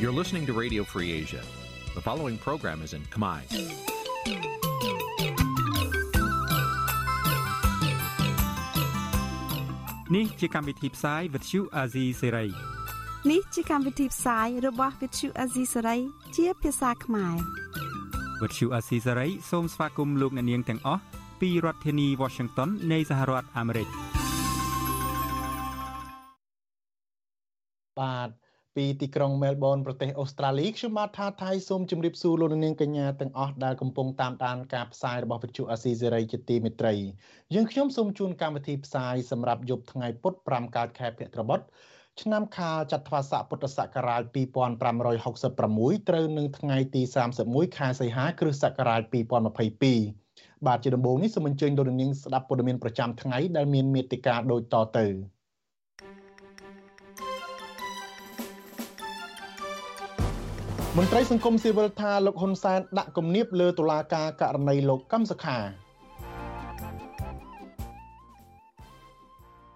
[0.00, 1.42] You're listening to Radio Free Asia.
[1.96, 3.40] The following program is in Khmer.
[10.16, 12.48] នេះជាកម្មវិធីផ្សាយ Vuthu Azizi Serai
[13.30, 16.00] នេះជាកម្មវិធីផ្សាយរបស់ Vuthu Azizi Serai
[16.36, 17.36] ជាភាសាខ្មែរ
[18.40, 21.02] Vuthu Azizi Serai សូមស្វាគមន៍លោកអ្នកនាងទាំងអស់
[21.40, 23.88] ពីរដ្ឋធានី Washington នៃសហរដ្ឋអាមេរិក
[27.98, 28.30] បាទ
[28.78, 36.94] ពីទីក្រុងមែលប៊នប្រទេសអូស្ត្រាលីខ្ញុំបាទថាថៃសូមជម្រាបសួរលោកនាងកញ្ញាទាំងអស់ដែលកំពុងតាមដានការផ្សាយរបស់វិទ្យុអាស៊ីសេរីជាទីមេត្រី
[37.54, 41.60] យើងខ្ញុំសូមជូនកម្មវិធីផ្សាយសម្រាប់យប់ថ្ងៃពុធ5កើតខែភទ្របទ
[42.22, 47.02] ឆ្នាំខាលចត្វាស័កពុទ្ធសករាជ2566ត្រូវនឹងថ្ងៃទី
[47.40, 49.02] 31ខែសីហាគ្រិស្តសករាជ
[49.84, 55.06] 2022បាទជាដំបូងនេះសូមអញ្ជើញលោកនាងស្ដាប់ព័ត៌មានប្រចាំថ្ងៃដែលមានមេត្តាដូចតទៅ
[60.96, 65.58] មន្ត្រីសង្គមស៊ីវិលថាលោកហ៊ុនសែនដាក់គំនាបលើតុលាការករណីលោកកឹមសុខា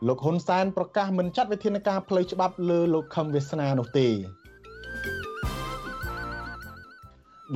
[0.07, 4.09] លោកហ៊ុនសែនប្រកាសមិនចាត់វិធានការផ្លូវច្បាប់លើលោកខឹមវាសនានោះទេ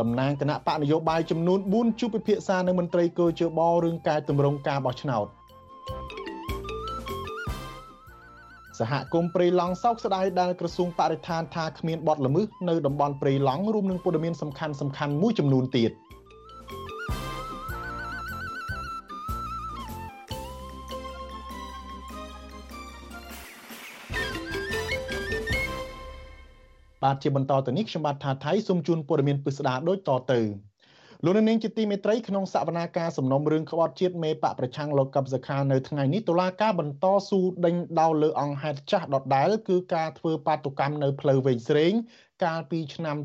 [0.00, 5.26] តំណាងគណៈបកនយោបាយចំនួន4ជួបពិភាក្សានឹងមន្ត្រីគយជបរឿងការទម្រង់ការបោះឆ្នោត
[8.78, 15.90] សហគមន៍ព្រៃឡង់សោកស្ដាយដែលក្រសួងបរិស្ថានថាគ្មានបទល្មើសនៅតំបន់ព្រៃឡង់រួមនឹងព័ត៌មានសំខាន់សំខាន់មួយចំនួនទៀត
[27.02, 30.40] បាទជាបន្តទៅនេះខ្ញុំបាទថាថៃសូមជូនព័ត៌មានពិស្ដាដូចតទៅ
[31.24, 41.92] លោកនាងជាទីមេត្រីក្នុងសវនាការសំណុំរឿងក្បត់ជាតិមេបកប្រឆាំងលោកកឹបសខានៅថ្ងៃនេះតុលាការបន្តស៊ូដេញដោលលើអង្គហេតុចាស់ដដែល គឺការធ្វើបាតុកម្មនៅផ្លូវវែងស្រេង
[42.44, 43.16] កាលពីឆ្នាំ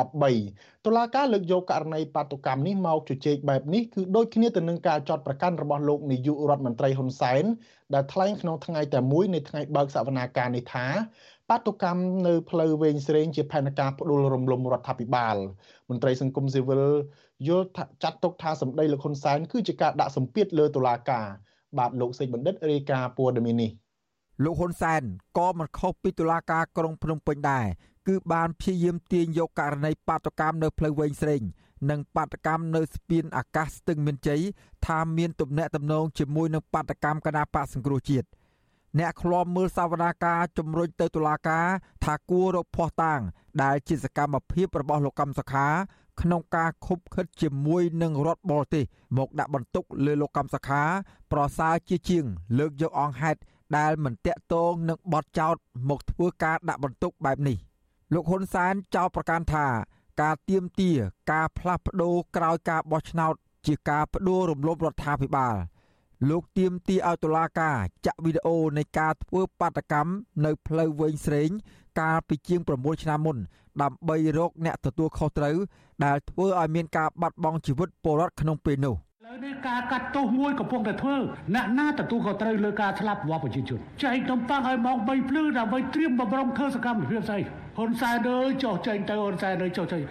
[0.00, 7.44] 2013តុលាការលើកយកករណីបាតុកម្មនេះមកជជែកបែបនេះគឺដូចគ្នាទៅនឹងការចាត់ប្រកាន់របស់លោកនាយករដ្ឋមន្ត្រីហ៊ុនសែន
[7.94, 10.86] ដែលថ្លែងក្នុងថ្ងៃតែមួយនៃថ្ងៃបើកសវនាការនេះថា
[11.50, 15.36] បាតុកម្មនៅផ្លូវវែងស្រេងជាផែនការផ្ដួលរំលំរដ្ឋាភិបាល
[15.88, 16.84] មន្ត្រីសង្គមស៊ីវិល
[17.48, 17.66] យល់
[18.02, 21.26] ចាត់ទុកថាសម្ដីលោកហ៊ុនសែនគឺជាការដាក់សម្ពាធលើតុលាការ
[21.78, 23.70] បាទលោកសេចបណ្ឌិតរាយការណ៍ព័ត៌មាននេះ
[24.44, 25.02] លោកហ៊ុនសែន
[25.38, 27.66] ក៏មិនខុសពីតុលាការក្រុងភ្នំពេញដែរ
[28.08, 31.42] គឺបានព្យាយាមទាញយកករណីបាតុកម្មនៅផ្លូវវែងស្រេង
[31.90, 34.40] និងបាតកម្មនៅស្ពានអាកាសស្ទឹងមានជ័យ
[34.86, 38.26] ថាមានទំនាក់ទំនងជាមួយនឹងបាតកម្មគណៈបកសង្គ្រោះជាតិ
[38.98, 41.66] អ្នកឃ្លាំមើលសវនាការជំរុញទៅតុលាការ
[42.04, 43.20] ថាគួររកភ័ស្តុតាង
[43.62, 45.66] ដែលជាសកម្មភាពរបស់លោកកម្មសខា
[46.20, 48.84] ក្នុងការខុបខិតជាមួយនឹងរដ្ឋបរទេស
[49.18, 50.82] មកដាក់បន្ទុកលើលោកកម្មសខា
[51.32, 52.24] ប្រសើរជាជាង
[52.58, 53.40] លើកយកអង្គហេតុ
[53.76, 55.54] ដែលមិនតាក់ទងនឹងបទចោទ
[55.88, 57.56] មកធ្វើការដាក់បន្ទុកបែបនេះ
[58.14, 59.66] លោកហ៊ុនសែនចោទប្រកាន់ថា
[60.22, 60.90] ការទៀមទា
[61.32, 63.34] ការផ្លាស់ប្ដូរក្រោយការបោះឆ្នោត
[63.66, 65.54] ជាការបដួលរំលំរដ្ឋាភិបាល
[66.28, 67.76] លោកទៀមទីឲ្យតុលាការ
[68.06, 70.12] ចាក់វីដេអូនៃការធ្វើបាតកម្ម
[70.44, 71.50] នៅផ្លូវវែងស្រេង
[72.00, 73.36] កាលពីជាង9ឆ្នាំមុន
[73.82, 75.56] ដើម្បីរកអ្នកទទួលខុសត្រូវ
[76.04, 81.16] ដែលធ្វើឲ្យមានការបាត់បង់ជីវិតពលរដ្ឋក្នុងពេលនោះឥឡូវនេះការកាត់ទោសមួយកំពុងតែធ្វើ
[81.54, 87.40] អ្នកណាទទួលខុសត្រូវលើការស្លាប់របស់ប្រជាជនចែកតំប៉ាំងឲ្យមក3ភ្លឺដើម្បីត្រៀមបំរុងធ្វើសកម្មភាពស្អី
[87.76, 90.02] ហ៊ុនសែនអើយចុះចេញទៅហ៊ុនសែនអើយចុះចេញ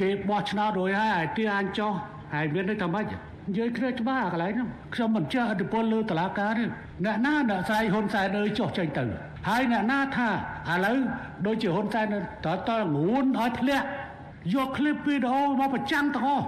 [0.00, 1.92] គេបោះឆ្នោតរួចហើយឲ្យទីអញចុះ
[2.34, 3.06] ហើយមានន័យថាម៉េច
[3.47, 6.65] និយាយគ្នាច្បាស់កន្លែងហ្នឹងខ្ញុំមិនចេះអធិពលលើតឡាការទេ
[7.05, 9.03] អ្នកណាអ្នកស្រីហ៊ុនសែនអើយចុះចេញទៅ
[9.49, 10.29] ហើយអ្នកណាថា
[10.71, 10.97] ឥឡូវ
[11.45, 12.05] ដូចជាហ៊ុនសែន
[12.45, 13.85] តើតើងួនឲ្យធ្លាក់
[14.55, 16.45] យកคลิปវីដេអូមកប្រចាំទាំងអស់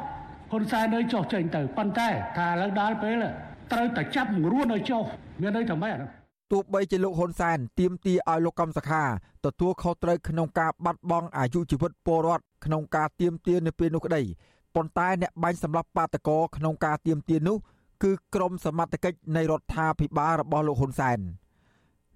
[0.52, 3.24] ហ៊ុនសែនអើយចុះចេញទៅប៉ុន្តែថាឥឡូវដល់ពេល
[3.72, 5.04] ត្រូវតែចាប់ងរួនឲ្យចុះ
[5.42, 6.10] មានន័យថាម៉េចអានោះ
[6.52, 9.04] ទោះបីជាលោកហ៊ុនសែនទាមទារឲ្យលោកកំសខា
[9.46, 14.22] ទទួលខុសត្រូវក្នុងការបាត់បង់អាយុជីវិតពលរដ្ឋក្នុងការទាមទារនៅពេលនោះក្តី
[14.75, 17.57] ប៉ុន្តែអ្នកបាញ់សម្លាប់បាតកោក្នុងការទៀមទានោះ
[18.03, 21.19] គឺក្រមសមត្ថកិច្ចនៃរដ្ឋាភិបាលរបស់លោកហ៊ុនសែន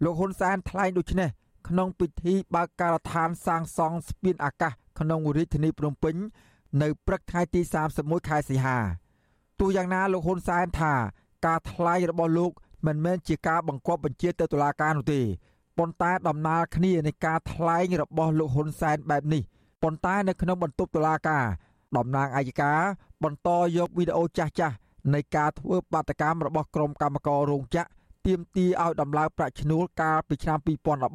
[0.04, 1.30] លោកហ៊ុនសែនថ្លែងដូចនេះ
[1.68, 6.16] ក្នុងពិធីបើកការដ្ឋានសាងសង់ស្ពានអាកាសក្នុងរាជធានីភ្នំពេញ
[6.82, 7.60] នៅព្រឹកថ្ងៃទី
[7.94, 8.78] 31ខែសីហា
[9.60, 10.94] ទោះយ៉ាងណាលោកហ៊ុនសែនថា
[11.46, 12.52] ការថ្លែងរបស់លោក
[12.86, 15.20] មិនមែនជាការបង្គាប់បញ្ជាទៅតុលាការនោះទេ
[15.78, 19.42] ប៉ុន្តែដំណើរគ្នានៃការថ្លែងរបស់លោកហ៊ុនសែនបែបនេះ
[19.82, 21.44] ប៉ុន្តែនៅក្នុងបន្ទប់តុលាការ
[21.96, 22.72] តំណាងអាយកា
[23.24, 24.76] បន្តយកវីដេអូចាស់ចាស់
[25.14, 27.88] នៃការធ្វើបាតកម្មរបស់ក្រុមកម្មកររោងចក្រ
[28.26, 30.58] ទាមទារឲ្យដំឡើងប្រាក់ឈ្នួលកាលពីឆ្នាំ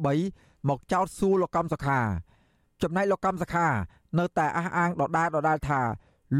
[0.06, 2.00] 2013មកចោទសួរលោកកម្មសខា
[2.82, 3.66] ចំណែកលោកកម្មសខា
[4.18, 5.80] នៅតែអះអាងដដែលដដែលថា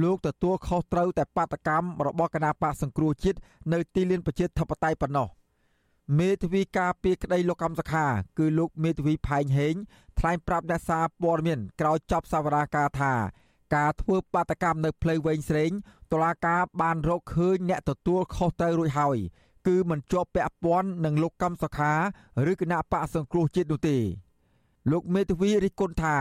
[0.02, 3.38] លោកទទួលខុសត្រូវតែបាតកម្មរបស់គណៈបកសង្គ្រោះជាតិ
[3.72, 5.28] នៅទីលានប្រជាធិបតេយ្យប៉ុណ្ណោះ
[6.19, 8.06] មេធាវីការពីក្តីលោកកម្មសខា
[8.38, 9.75] គឺលោកមេធាវីផែងហេង
[10.19, 13.12] ថ្លែងប្រាប់អ្នកសារព័ត៌មានក្រោយចប់សវនាការថា
[13.75, 15.70] ការធ្វើបាតកម្មនៅផ្លូវវែងស្រេង
[16.12, 19.19] តុលាការបានរកឃើញអ្នកទទួលខុសត្រូវរួចហើយ
[19.67, 21.93] គឺមិនជាប់ពាក់ព័ន្ធនឹងលោកកម្មសខា
[22.50, 23.99] ឬគណៈបកសង្គ្រោះជាតិនោះទេ
[24.90, 26.17] លោកមេធាវីរិះគន់ថា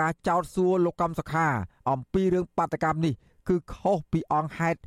[0.00, 1.46] ការចោទសួរលោកកម្មសខា
[1.90, 3.14] អំពីរឿងបាតកម្មនេះ
[3.48, 4.80] គឺខុសពីអង្គហេតុ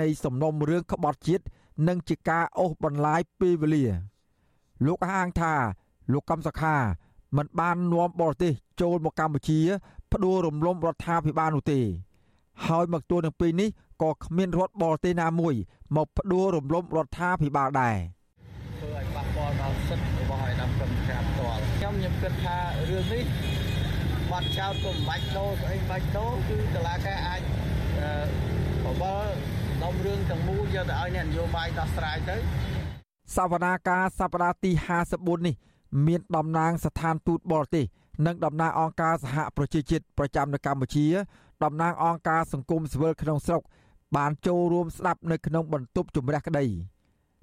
[0.00, 1.44] នៃសំណុំរឿងក្បត់ជាតិ
[1.88, 3.86] និងជាការអូសបន្លាយពេលវេលា
[4.86, 5.54] លោកអះអាងថា
[6.12, 6.76] លោកកម្មសខា
[7.36, 9.60] មិនបាននាំបរទេសចូលមកកម្ពុជា
[10.12, 11.80] ផ្ដួលរំលំរដ្ឋាភិបាលនោះទេ
[12.66, 13.68] ហើយមកទួលនឹងពេលនេះ
[14.02, 15.54] ក៏គ្មានរដ្ឋបរទេសណាមួយ
[15.96, 17.96] មកផ្ដួលរំលំរដ្ឋាភិបាលដែរ
[18.78, 22.56] ធ្វើឲ្យប៉ះពាល់ដល់សិទ្ធិរបស់ឯកឧត្តមកម្មការផ្ទាល់ខ្ញុំខ្ញុំគិតថា
[22.90, 23.24] រឿងនេះ
[24.30, 27.40] បាត់ចោលក៏មិនបាច់ដោស្អីមិនបាច់ដោគឺតឡាការអាច
[28.84, 29.26] បបល
[29.84, 32.36] ដំរឿងទាំងមូលយកទៅឲ្យអ្នកនយោបាយដោះស្រាយទៅ
[33.36, 34.70] សវនាការសប្តាហ៍ទី
[35.08, 35.54] 54នេះ
[36.06, 37.84] មានតំណាងស្ថានទូតបរទេស
[38.26, 41.06] និងតំណាងអង្គការសហប្រជាជាតិប្រចាំនៅកម្ពុជា
[41.64, 43.62] តំណាងអង្គការសង្គមស៊ីវិលក្នុងស្រុក
[44.16, 46.64] បានចូលរួមស្ដាប់នៅក្នុងបន្ទប់ជំរះក្តី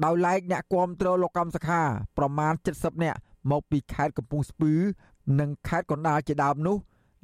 [0.04, 1.82] ដោយឡែកអ្នកគាំទ្រលោកកម្មសខា
[2.18, 3.20] ប្រមាណ70នាក់
[3.52, 4.74] មកពីខេត្តកំពង់ស្ពឺ
[5.40, 6.78] និងខេត្តកណ្ដាលជាដើមនោះ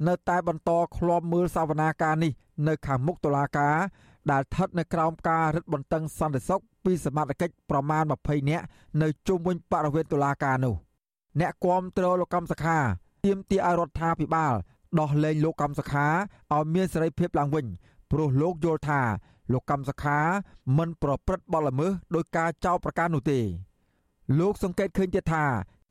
[0.08, 2.32] នៅតែបន្តឃ្លាំមើលសវនាការនេះ
[2.68, 3.76] នៅខាងមុខតុលាការ
[4.30, 8.64] ដែលស្ថិតនៅក្រោមការរឹតបន្តឹងសន្តិសុខពីសមត្ថកិច្ចប្រមាណ20នាក់
[9.02, 10.74] នៅជុំវិញបរិវេណតុលាការនោះ
[11.40, 12.78] អ្នកគាំទ្រលោកកម្មសខា
[13.26, 14.54] ទាមទារឲ្យរដ្ឋាភិបាល
[15.00, 16.06] ដោះលែងលោកកម្មសខា
[16.54, 17.66] ឲ្យមានសេរីភាពឡើងវិញ
[18.10, 19.00] ព្រោះលោកយល់ថា
[19.52, 20.18] លោកកម្មសខា
[20.78, 23.40] មិនប្រព្រឹត្តបទល្មើសដោយការចោទប្រកាន់នោះទេ
[24.38, 25.44] លោកសង្កេតឃើញទៀតថា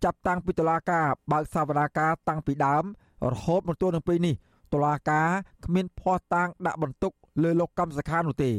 [0.03, 2.83] ចាប់តាំងពីតុលាការបើកសវនាការតាំងពីដើម
[3.31, 4.35] រហូតមកទល់នឹងពេលនេះ
[4.73, 5.29] តុលាការ
[5.65, 7.11] គ្មានភ័ស្តុតាងដាក់បន្ទុក
[7.43, 8.51] លើលោកកម្មសខានោះទេ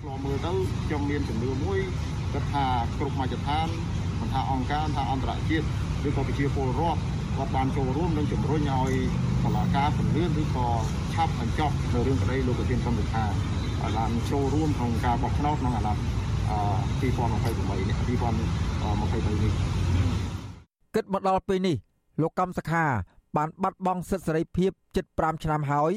[0.00, 0.52] ខ្លោមើលទៅ
[0.84, 1.78] ខ្ញុំមានជំនឿមួយ
[2.32, 2.64] គាត់ថា
[2.98, 3.68] គ្រប់មជ្ឈដ្ឋាន
[4.20, 5.66] មិនថាអង្គការថាអន្តរជាតិ
[6.08, 7.00] ឬក៏ប្រជាពលរដ្ឋ
[7.38, 8.92] គាត់បានចូលរួមនិងជំរុញឲ្យ
[9.44, 10.66] តុលាការពន្លឿនឬក៏
[11.14, 16.02] ឆាប់បញ្ចប់នៅរឿងក្តីលោកប្រធានសន្តិថាឲ្យបានចូលរួមក្នុងការបោះឆ្នោតក្នុងអាណត្តិ
[17.00, 19.52] 2028នេះ2023នេះ
[20.94, 21.76] គិតមកដល់ពេលនេះ
[22.22, 22.84] លោកកម្មសខា
[23.36, 25.92] បានបាត់បង់សិទ្ធិសេរីភាពជិត5ឆ្នាំហើយ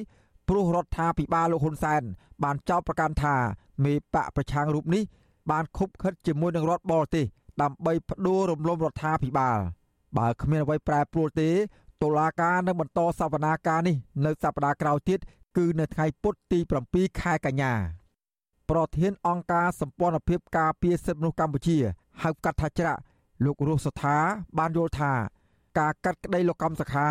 [0.49, 2.01] ព្រោះរដ្ឋាភិបាលលោកហ៊ុនសែន
[2.43, 3.35] បានចោទប្រកាន់ថា
[3.85, 5.03] មេបកប្រឆាំងរូបនេះ
[5.51, 7.25] បានខុបខិតជាមួយនឹងរដ្ឋបរទេស
[7.61, 9.59] ដើម្បីផ្ដួលរំលំរដ្ឋាភិបាល
[10.17, 11.49] បើគ្មានអ្វីប្រែប្រួលទេ
[12.01, 15.19] តុលាការនឹងបន្តសវនាការនេះនៅសប្តាហ៍ក្រោយទៀត
[15.57, 16.59] គឺនៅថ្ងៃពុធទី
[16.89, 17.73] 7ខែកញ្ញា
[18.69, 21.77] ប្រធានអង្គការសម្ព័ន្ធភាពការពារសិទ្ធិមនុស្សកម្ពុជា
[22.23, 22.99] ហៅកាត់ថាច្រាក់
[23.45, 24.17] លោករស់សថា
[24.57, 25.11] បានយល់ថា
[25.79, 27.07] ការកាត់ក្តីលោកកម្មសខា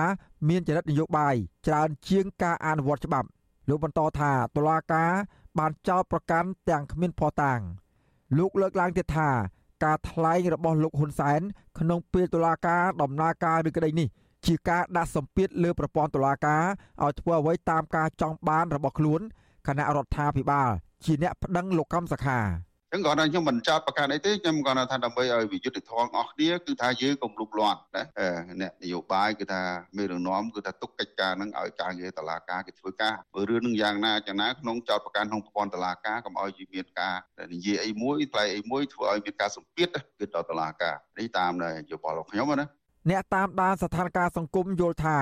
[0.49, 1.35] មានចរិតនយោបាយ
[1.67, 3.29] ច្រើនជាងការអនុវត្តច្បាប់
[3.69, 5.13] លោកបន្តថាតុលាការ
[5.59, 7.61] បានចោទប្រកាន់ទាំងគ្មានភស្តុតាង
[8.39, 9.31] លោកលើកឡើងទៀតថា
[9.85, 11.41] ការថ្លែងរបស់លោកហ៊ុនសែន
[11.79, 14.09] ក្នុងពេលតុលាការដំណើរការឬក្តីនេះ
[14.47, 16.65] ជាការដាក់សម្ពាធលើប្រព័ន្ធតុលាការ
[17.03, 19.21] ឲ្យធ្វើអ្វីតាមការចង់បានរបស់ខ្លួន
[19.67, 20.71] គណៈរដ្ឋាភិបាល
[21.05, 22.39] ជាអ្នកប្តឹងលោកកម្មសខា
[22.93, 28.05] ចឹងគាត់ថាខ្ញុំមិនចោតប្រកាន់អីទេខ្ញុំគាត់ថាដើម្បីឲ្យវិយុទ្ធធម៌អស់គ្នាគឺថាយើងកុំលុបលាន់ណា
[28.61, 29.63] អ្នកនយោបាយគឺថា
[29.97, 37.15] មេរងនាំគឺថាទុកកិច្ចការនឹងឲ្យការងារតឡាការគេធ្វើការមើលរឿងនឹងយ៉ាងណាយ៉ាងណាក្នុងចោតប្រកាន់ក្នុងប្រព័ន្ធតឡាការកុំឲ្យមានការ
[37.55, 41.53] និយាយអីមួយផ្លែអីមួយធ្វើឲ្យមានការសម្ពាធគឺដល់តឡាការនេះតាម
[41.91, 42.67] យោបល់របស់ខ្ញុំណា
[43.11, 45.19] អ្នកតាមដានស្ថានភាពសង្គមយល់ថា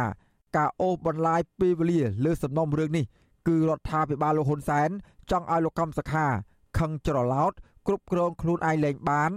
[0.57, 3.05] ការអូសបន្លាយពេលវេលាលើសំណុំរឿងនេះ
[3.49, 4.91] គឺរដ្ឋាភិបាលលោកហ៊ុនសែន
[5.31, 6.27] ចង់ឲ្យលោកកំសខា
[6.79, 7.53] ខឹងច្រឡោត
[7.87, 9.31] គ្រប់គ្រងខ្លួនឯងលែងបាន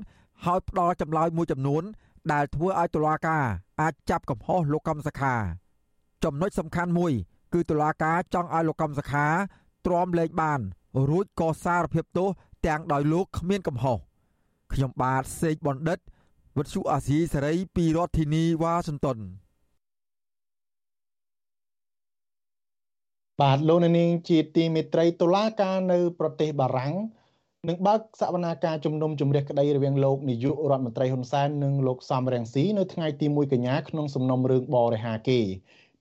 [0.45, 1.83] ហើយផ្ដល់ចម្លើយមួយចំនួន
[2.31, 3.45] ដែលធ្វើឲ្យតុលាការ
[3.81, 5.35] អាចចាប់កំហុសលោកកំសខា
[6.23, 7.13] ចំណុចសំខាន់មួយ
[7.53, 9.25] គឺតុលាការចង់ឲ្យលោកកំសខា
[9.85, 10.59] ទ្រាំលែងបាន
[11.09, 12.29] រួចក៏សារភាពទោស
[12.65, 13.97] ទាំងដោយលោកគ្មានកំហុស
[14.73, 16.00] ខ្ញុំបាទសេកបណ្ឌិត
[16.57, 19.19] វិទ្យុអាស៊ីសេរីពីរដ្ឋធានីវ៉ាស៊ីនតោន
[23.41, 26.93] បាទលោកនាងជាទីមេត្រីតុលាការនៅ ប្រទេសបារាំង
[27.69, 35.39] នឹងបើកសវនាការជំនុំជម្រះក្តីរវាងលោកនាយករដ្ឋមន្ត្រីហ៊ុនសែននិងលោកសំរងស៊ីនៅថ្ងៃទី1កញ្ញាក្នុងសំណុំរឿងបរិហាគេ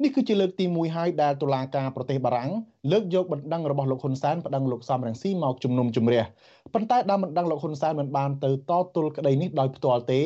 [0.02, 2.50] នេះគឺជាលើកទី1ហើយដែលតុលាការប្រទេសបារាំង
[2.92, 6.22] លើកយកបណ្ដឹងរបស់លោកហ៊ុនសែនប្តឹងលោកសំរងស៊ីមកជំនុំជម្រះ
[6.74, 10.20] ប៉ុន្តែដើមបណ្ដឹងលោកហ៊ុនសែនមិនបានទៅតទល់ក្តីនេះដោយផ្ទាល់ទេ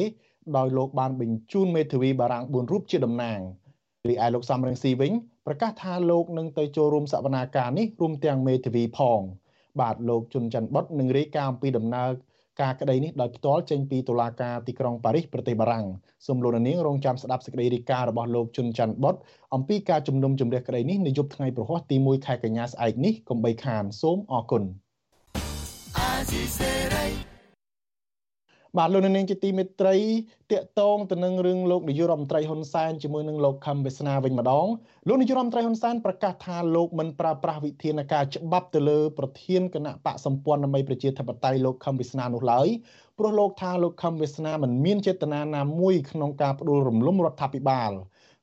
[0.57, 3.39] ដោយលោកបានបញ្ជូនមេធាវីបារាំង4រូបជាតំណាង
[4.09, 5.13] រីឯលោកសំរងស៊ីវិញ
[5.47, 9.23] ប្រកាសថាលោកនឹងទៅចូលរួមសវនាការនេះរួមទាំងមេធាវីផង
[9.81, 12.11] បាទលោកជុនច័ន្ទបុតនឹងរាយការណ៍អំពីដំណើរ
[12.63, 15.87] ការក្តីនេះដោយផ្ទាល់ចេញពីតុលាការទីក្រុងប៉ារីសប្រទេសបារាំង
[16.27, 19.15] សូមលោកនាងរងចាំស្ដាប់សេចក្តីរាយការណ៍របស់លោកជុនច័ន្ទបុត
[19.55, 24.63] អំពីការជំនុំជម្រះក្តីនេះនៅយប់ថ្ងៃប្រហ័សទី1ខែកញ្ញាស្អែកនេះកុំបីខានសូមអរគុណ
[28.79, 29.97] បាទលោកនាងជាទីមេត្រី
[30.53, 34.67] តកតងទៅនឹងរឿងលោកនាយករដ្ឋមន្ត្រីហ៊ុនសែនជាមួយនឹងលោកខឹមវាសនាវិញម្ដង
[35.09, 42.69] លោកនាយករដ្ឋមន្ត្រីហ៊ុនសែនប្រកាសថាលោកមិនប្រើប្រាស់វិធានការច្បាប់ទៅលើប្រធានគណៈបកសម្ព័ន្ធដើម្បីប្រជាធិបតេយ្យលោកខឹមវាសនានោះឡើយ
[43.19, 47.93] ព្រោះលោកថាលោកខឹមវាសនាមិនមានចេតនាណាមួយក្នុងការផ្ដួលរំលំរដ្ឋាភិបាល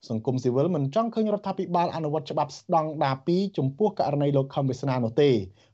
[0.10, 5.32] សង្គមស៊ីវិលមិនចង់ឃើញរដ្ឋាភិបាលអនុវត្តច្បាប់ស្ដង់ដារ2ចំពោះករណីលោកខំវាសនានោះទេ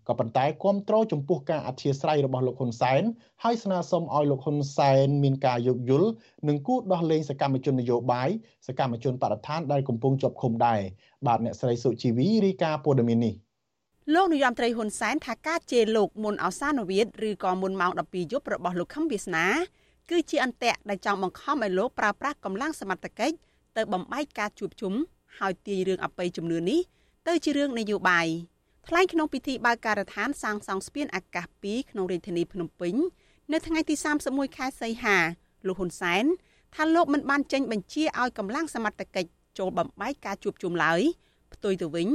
[0.08, 3.02] ក៏ប៉ុន្តែគ្រប់គ្រងចំពោះការអធិស្ឋានរបស់លោកហ៊ុនសែន
[3.44, 6.10] ហើយស្នើសុំឲ្យលោកហ៊ុនសែនមានការយោគយល់
[6.48, 8.30] និងគូដោះលែងសកម្មជននយោបាយ
[8.68, 10.80] សកម្មជនបដិថានដែលកំពុងជាប់ឃុំដែរ
[11.28, 13.34] បាទអ្នកស្រីសុជីវីរីកាព័ត៌មាននេះ
[14.14, 19.46] លោកនាយរដ្ឋមន្ត្រីហ៊ុនសែនថាការជេរលោកមុនអសានវិទ្យឬក៏មុនម៉ោង12យប់របស់លោកខំវាសនា
[20.10, 23.36] គឺជាអន្ទាក់ដែលចង់បង្ខំឲ្យលោកប្រើប្រាស់កម្លាំងសមត្ថកិច្ច
[23.78, 24.94] ទៅបំបែកការជួបជុំ
[25.40, 26.80] ហើយទាញរឿងអបិយជំនឿនេះ
[27.28, 28.28] ទៅជារឿងនយោបាយ
[28.88, 32.96] ថ្លែងក្នុងពិធីបើកការដ្ឋានសាងសង់ស្ពានអាកាស2ក្នុងរាជធានីភ្នំពេញ
[33.52, 35.18] នៅថ្ងៃទី31ខែសីហា
[35.68, 36.26] លោកហ៊ុនសែន
[36.76, 41.02] ថាលោកមិនបានចេញបញ្ជាឲ្យកម្លាំងសមត្ថកិច្ចចូលបំបែកការជួបជុំឡើយ
[41.54, 42.08] ផ្ទុយទៅវិញ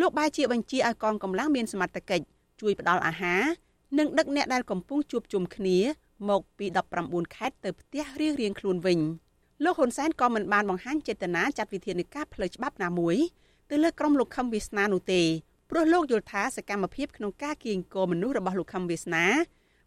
[0.00, 2.24] លោកបែរជាបញ្ជាឲ្យកងកម្លាំងមានសមត្ថកិច្ច
[2.60, 3.42] ជួយផ្ដល់អាហារ
[3.98, 5.78] និងដឹកអ្នកដែលកំពុងជួបជុំគ្នា
[6.28, 6.66] មកពី
[7.00, 9.00] 19ខេត្តទៅផ្ទះរៀងៗខ្លួនវិញ។
[9.64, 13.16] លោកហ៊ុនសែនក៏មិនបានបង្ហាញចេតនាចាត់វិធានការផ្លូវច្បាប់ណាមួយ
[13.70, 15.22] ទៅលើក្រុមលោកខឹមវាសនានោះទេ
[15.70, 19.24] ព្រោះលោកយល់ថាសកម្មភាពក្នុងការគៀងគរមនុស្សរបស់លោកខឹមវាសនា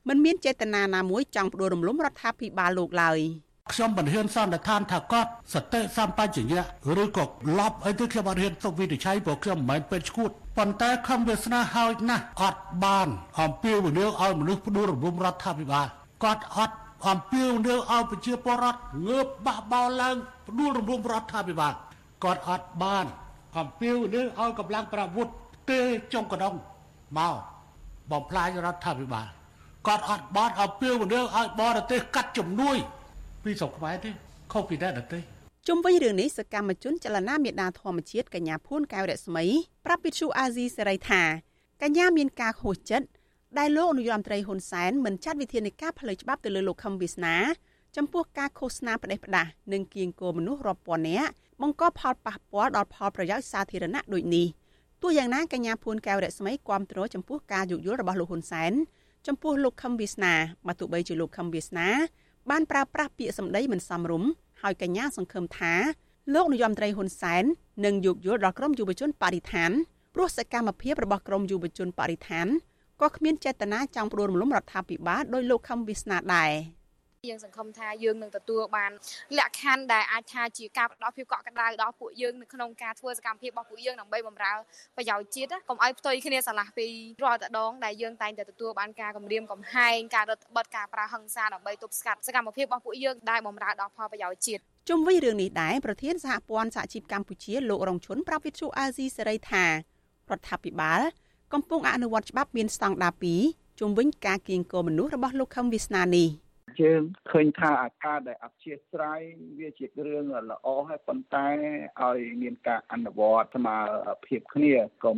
[0.08, 3.20] មិនមានចេតនាណាមួយចង់ផ្ដួលរំលំរដ្ឋាភិបាលលោកឡើយ
[3.74, 6.64] ខ្ញុំមិនហ៊ានសន្និដ្ឋានថាគាត់សតិសម្បជញ្ញៈ
[7.04, 7.26] ឬក៏
[7.60, 13.08] ឡប់អីទៅខ្ញុំអត់ហ៊ានទុកវិនិច្ឆ័យព្រោះខ្ញុំមិនមែនពេទ្យឈួតប៉ុន្តែខំវាសនាហើយណាស់អត់បាន
[13.40, 15.88] អំពាវនាវឲ្យមនុស្សផ្ដួលរំលំរដ្ឋាភិបាល
[16.24, 16.76] គាត់អត់
[17.10, 20.16] អំពាវនាវឲ្យប្រជាពលរដ្ឋងើបបះបោឡើង
[20.48, 21.74] ផ្ដួលរំលំរដ្ឋាភិបាល
[22.24, 23.06] គាត់អត់បាន
[23.58, 25.34] អំពាវនាវឲ្យកម្លាំងប្រវត្តិ
[25.70, 25.80] ទេ
[26.14, 26.56] ចុងកណ្ដុង
[27.18, 27.36] មក
[28.12, 29.28] បំផ្លាញរដ្ឋាភិបាល
[29.88, 32.78] គាត់អត់បានអំពាវនាវឲ្យបរទេសកាត់ជំនួយ
[33.44, 34.10] ពីស្រុកខ្មែរទេ
[34.54, 35.20] ខុសពីអ្នកដទៃ
[35.68, 39.46] ជុំវិញរឿងនេះសកម្មជនចលនាមេដាធម្មជាតិកញ្ញាភួនកែវរស្មី
[39.86, 41.24] ប្រាប់វិទ្យុអាស៊ីសេរីថា
[41.82, 43.08] កញ្ញាមានការខុសចិត្ត
[43.60, 47.36] ដែលលោកនាយរដ្ឋមន្ត្រីហ៊ុនសែនមិនចាត់វិធានការផ្លូវច្បាប់ទៅលើលោកខឹមវាសនា
[47.98, 51.30] ចំពោះការឃោសនាផ្ដេសផ្ដាសនិងគៀងគរមនុស្សរាប់ពាន់នាក់
[51.62, 54.48] បង្កផលប៉ះពាល់ដល់ផលប្រយោជន៍សាធារណៈដូចនេះ
[55.02, 58.72] ទោះយ៉ាងណាកញ្ញាភួនកែវរស្មីគាំទ្រចំពោះការយោគយល់របស់លោកហ៊ុនសែន
[59.28, 60.34] ចំពោះលោកខឹមវាសនា
[60.68, 61.88] បើទោះបីជាលោកខឹមវាសនា
[62.50, 64.30] បានប្រើប្រាស់ពាក្យសម្ដីមិនសមរម្យ
[64.62, 65.74] ហើយកញ្ញាសង្ឃឹមថា
[66.34, 67.44] លោកនាយរដ្ឋមន្ត្រីហ៊ុនសែន
[67.86, 69.72] នឹងយោគយល់ដល់ក្រមយុវជនបរិស្ថាន
[70.16, 72.48] ព្រោះសកម្មភាពរបស់ក្រមយុវជនបរិស្ថាន
[73.02, 76.52] ក៏គ្មានចេតនាចង់ផ្ដួលរំលំរដ្ឋាភិបាលដោយលោកខំវិស្នាដែរ
[77.30, 78.92] យើងសង្ឃឹមថាយើងនឹងទទួលបាន
[79.38, 84.54] លក្ខខណ្ឌដែលអាចថាជាការផ្ដល់ភាពកក់ក្ដៅដល់ពួកយើងនៅក្នុងការធ្វើសកម្មភាពរបស់ពួកយើងដើម្បីបម្រើ
[84.98, 86.88] ប្រយោជន៍ជាតិកុំឲ្យផ្ទុយគ្នាស្រឡះពី
[87.24, 99.72] រាល់តដងដែលយើងតែងតែទទួលបានការគម្រាមកំហែងការរឹតបន្តឹងការប្រើហិង្សាដើម្បីទប់ស្កាត់សកម្មភាពរបស់ពួកយើងដែលបម្រើដល់ផលប្រយោជន៍ជាតិជុំវិញរឿងនេះដែរប្រធានសហព័ន្ធសហជីពកម្ពុជាលោករងឈុនប្រាប់វិទ្យុអាស៊ីសេរីថារ
[100.38, 101.02] ដ្ឋាភិបាល
[101.54, 103.14] កំពុងអនុវត្តច្បាប់មានស្តង់ដារ
[103.48, 106.28] 2ជុំវិញការគៀងគរមនុស្សរបស់លោកខឹមវាសនានេះ
[106.82, 109.22] យើងឃើញថាអាការដែលអធិស្ស្រ័យ
[109.60, 111.48] វាជារឿងល្អហើយប៉ុន្តែ
[112.02, 113.78] ឲ្យមានការអនុវត្តស្មើ
[114.26, 114.74] ភាពគ្នា
[115.04, 115.18] កុំ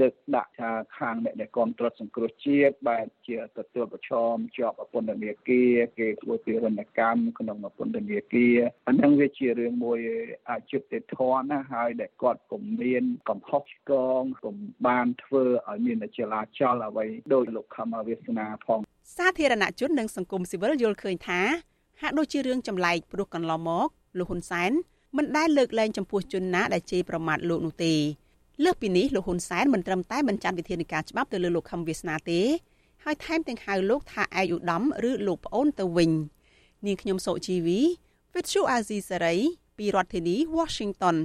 [0.00, 8.56] លើកដាក់ថាខាងអ្នកដែលគ្រប់គ្រងសង្គ្រោះជាតិបែបជាទទួលប្រឈមជាប់ពន្ធនាគារគេធ្វើពីរណកម្មក្នុងពន្ធនាគារ
[8.88, 9.98] អាហ្នឹងវាជារឿងមួយ
[10.50, 18.80] អយុត្តិធម៌ណាហើយដែលគាត់ពុំមានកំហុសឆ្គងពុំបានធ្វើឲ្យមានចលាចលអ្វីដោយលោកខមវាសនាផង
[19.12, 21.40] សាធារណជននិងសង្គមស៊ីវិលយល់ឃើញថា
[22.00, 24.72] ហាក់ដូចជារឿងចម្លែកព្រោះកន្លងមកលោកហ៊ុនសែន
[25.16, 27.94] មិនដែលលើកលែងចំពោះជនណាដែលជេរប្រមាថលោកនោះទេ
[28.64, 32.40] លើសពីនេះលោកហ៊ុនសែនមិនត្រឹមតែបញ្ចាំវិធានការច្បាប់ទៅលើលោកខឹមវាសនាទេ
[33.04, 36.10] ហើយថែមទាំងហៅលោកថាឯកឧត្តមឬលោកប្អូនទៅវិញ
[36.86, 37.80] នាងខ្ញុំសុជីវី
[38.34, 39.40] With you Azizi Saray
[39.78, 41.16] ពីរដ្ឋធានី Washington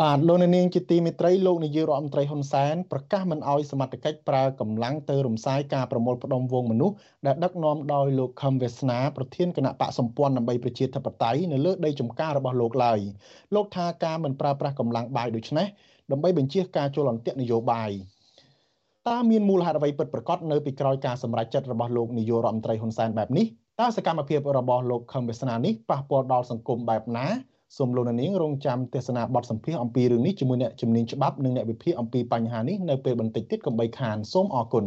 [0.00, 6.94] បាទលោកនាងជាទីមេត្រីលោកនាយករដ្ឋមន្ត្រីហ៊ុនសែនប្រកាសមិនអោយសមត្ថកិច្ចប្រើកម្លាំងទៅរំសាយការប្រមូលផ្ដុំវងមនុស្ស
[7.26, 12.98] ដែលដឹកនាំដោយលោកខឹមវាសនាប្រធានគណៈបកសម្ព័ន្ធដើម្បីប្រជាធិបតេយ្យនៅលើដីចំការរបស់លោកឡើយ
[13.54, 15.66] លោកថាការមិនប្រើប្រាស់កម្លាំងបាយដូចនេះ
[16.10, 17.90] ដើម្បីបញ្ជាការចូលអន្ទាក់នយោបាយ
[19.08, 23.46] តើមានមូលហេតុអ្វីពិតប្រាកដនៅពីក្រោយការសម្រេចចិត្តរបស់លោកនាយករដ្ឋមន្ត្រីហ៊ុនសែនបែបនេះ
[23.80, 27.26] តើសកម្មភាពរបស់លោកខឹមវាសនានេះប៉ះពាល់ដល់សង្គមបែបណា
[27.76, 34.84] សូមលោកនាងរងចាំទស្សនាបទសម្ភាសអំពីរឿងនេះជាមួយអ្នកជំនាញច្បាប់និងអ្នកវិភាគអំពីបញ្ហានេះនៅពេលបន្តិចទៀតកុំបីខានសូមអរគុណ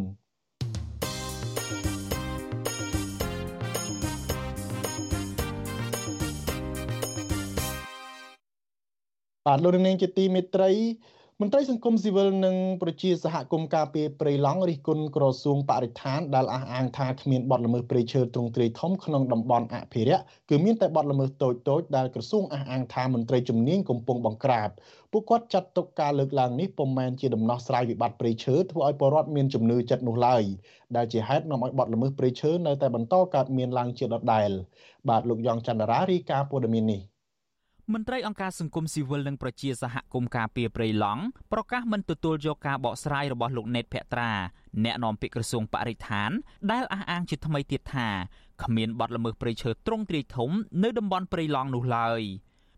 [9.45, 10.71] បាទលោកនាងជាទីមេត្រី
[11.43, 24.69] មមន្ត្រីសង្គមស៊ីវិលនិងប្រជាសហគមន៍ការពារព្រៃឡង់រិះគន់ក្រសួងបរិស្ថានដែលអះអាងថាគ្មានបទល្មើសព្រៃឈើទ្រង់ទ្រាយធំក្នុងតំបន់អភិរក្សគឺមានតែបទល្មើសតូចតូចដែលក្រសួងអះអាងថាមន្ត្រីជំនាញកំពុងបង្ក្រាប
[25.11, 30.43] ពួកគាត់ចាត់ទុកការលើកឡើងនេះពុំមែនជាដំណោះស្រាយវិបត្តិព្រៃឈើធ្វើឲ្យពលរដ្ឋមានជំនឿចិត្តនោះឡើយ
[30.95, 34.49] ដែលជាហេតុនាំឲ្យបទល្មើសព្រៃឈើនៅតែបន្តកើតមានឡើងជាដដែល
[35.09, 37.12] បាទលោកយ៉ងច័ន្ទរារាយការណ៍ព័ត៌មាននេះ
[37.91, 41.23] មន្ត្រីអង្គការសង្គមស៊ីវិលនិងប្រជាសហគមន៍ការពារព្រៃឡង់
[41.53, 44.31] ប្រកាសមិនទទួលយកការបកស្រាយរបស់លោកណេតភក្ត្រា
[44.83, 46.31] អ្នកនាំពាក្យក្រសួងបរិស្ថាន
[46.71, 48.07] ដែលអះអាងជាថ្មីទៀតថា
[48.63, 50.51] គ្មានបទល្មើសព្រៃឈើទ្រង់ទ្រាយធំ
[50.83, 52.21] នៅតំបន់ព្រៃឡង់នោះឡើយ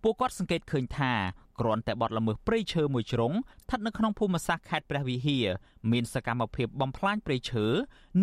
[0.04, 1.12] ពួកគាត់សង្កេតឃើញថា
[1.60, 5.46] គ្រាន់តែបទល្មើសព្រៃឈើមួយជ្រុងស្ថិតនៅក្នុងភូមិសាស្ត្រខេត្តព្រះវិហារ
[5.92, 7.66] មានសកម្មភាពបំផ្លាញព្រៃឈើ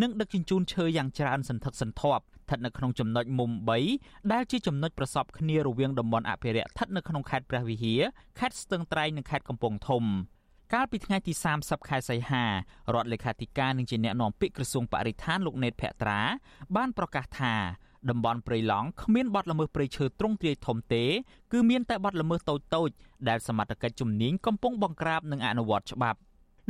[0.02, 3.50] និងដឹកជញ្ជូនឈើយ៉ាងច្រើនសន្ធឹកសន្ធាប់ស្ថិតនៅក្នុងចំណុចមុំ
[3.90, 8.02] 3ដែលជាចំណុចប្រសពគ្នារវាងតំបន់អភិរក្សស្ថិតនៅក្នុងខេត្តព្រះវិហារ
[8.38, 10.04] ខេត្តស្ទឹងត្រែងនិងខេត្តកំពង់ធំ
[10.74, 12.50] កាលពីថ្ងៃទី30ខែសីហារ
[13.00, 16.20] ដ្ឋលេខាធិការនឹងជាអ្នកនាំពាក្យក្រសួងបរិស្ថានលោកណេតភក្ត្រា
[16.76, 17.54] បានប្រកាសថា
[18.10, 21.04] តំបន់ព្រៃឡង់គ្មានបទល្មើសព្រៃឈើទ្រង់ទ្រាយធំទេ
[21.52, 22.88] គឺមានតែបទល្មើសតូចតូច
[23.28, 26.18] ដែលសមត្ថកិច្ចជំនាញកំពុងបង្ក្រាបនិងអនុវត្តច្បាប់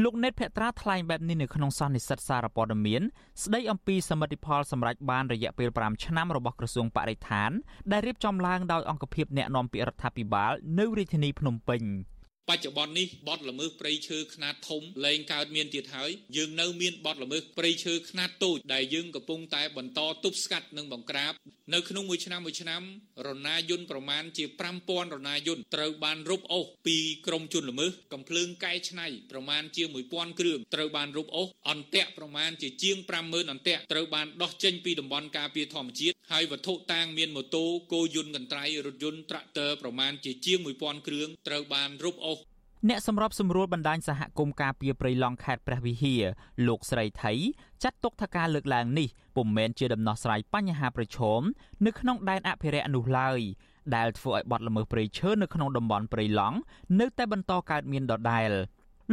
[0.00, 3.02] លោកណេតភក្ត្រាថ្លែងបែបនេះនៅក្នុងសន្និសីទសារព័ត៌មាន
[3.42, 7.50] ស្ដីអំពីសមិទ្ធផលសម្រាប់បានរយៈពេល5ឆ្នាំរបស់ក្រសួងបរិស្ថាន
[7.92, 11.82] ដែលរៀបចំឡើងដោយអង្គភាពអ្នកណែនាំពាក្យរដ្ឋាភិបាលនៅរាជធានីភ្នំពេញ។
[12.50, 21.32] បច្ចុប្បន្ននេះបទល្មើសព្រៃឈើខ្នាតធំលែងកើតមានទៀតហើយយើងនៅមានបទល្មើសព្រៃឈើខ្នាតតូចដែលយើងកំពុងតែបន្តទប់ស្កាត់និងបង្ក្រាប
[21.74, 22.82] នៅក្នុងមួយឆ្នាំមួយឆ្នាំ
[23.26, 24.44] រណាយន្តប្រមាណជា
[24.80, 26.96] 5000រណាយន្តត្រូវបានរုပ်អូសពី
[27.26, 29.82] ក្រមជនល្មើសកំភ្លើងកែច្នៃប្រមាណជា
[30.12, 42.31] 1000គ្រឿងត្រូវបានរုပ်អូសអន្ទាក់ប្រមាណជាជាង50000អន្ទាក់ត្រូវបានដោះចេញពីតំបន់ការពារធម្មជាតិហើយវត្ថុតាងមានម៉ូតូគោយន្តកន្ត្រៃរថយន្តត្រាក់ទ័រប្រមាណជាជាង1000គ្រឿងត្រូវបានរုပ်អូស
[42.88, 46.22] អ្នកសម្របសម្រួលបណ្ដាញសហគមន៍ការពារព្រៃឡង់ខេត្តព្រះវិហារ
[46.66, 47.32] លោកស្រីថៃ
[47.82, 51.40] ចាត់ទុកថាការលើកឡើងនេះពុំមែនជាដំណោះស្រាយបញ្ហាប្រឈម
[51.86, 53.40] នៅក្នុងដែនអភិរក្សនោះឡើយ
[53.96, 56.58] ដែលធ្វើឲ្យបាត់ល្មើសព្រៃឈើនៅក្នុងតំបន់ព្រៃឡង់
[57.00, 58.50] នៅតែបន្តកើតមានដដែល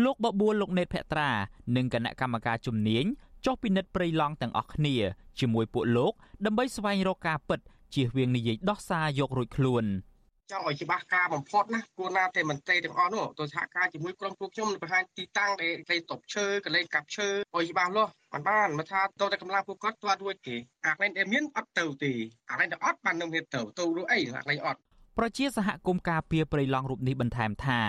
[0.03, 1.29] លោកបបួលលោកណេតភក្ត្រា
[1.75, 3.05] និងគណៈកម្មការជំនាញ
[3.45, 4.95] ចុះពិនិត្យព្រៃឡង់ទាំងអស់គ្នា
[5.39, 6.13] ជាមួយពួកលោក
[6.45, 7.59] ដើម្បីស្វែងរកការពិត
[7.93, 9.85] ជៀសវាងនិយាយដោះសារយករួចខ្លួន។
[10.51, 22.11] ចង់ឲ្យច្បាស់ការបំផុតណាគួរណាតែមន្ត្រីទាំងអស់នោះទៅសហការជាមួយក្រុមពួកខ្ញុំបង្ហាញទីតាំងដែលគេតបឈើកលែងកាប់ឈើឲ្យច្បាស់លាស់បានបានមកថាទៅតែកម្លាំងពួកគាត់ទាត់រួចទេអាកន្លែងដែលមានអត់ទៅទេ
[22.49, 24.79] អាកន្លែងដែលអត់បាននឹងមានទៅទៅរួចអីអាកន្លែងអត់
[25.17, 27.81] ប្រជាសហគមន៍ការពារព្រៃឡង់រូបនេះបន្ថែមថា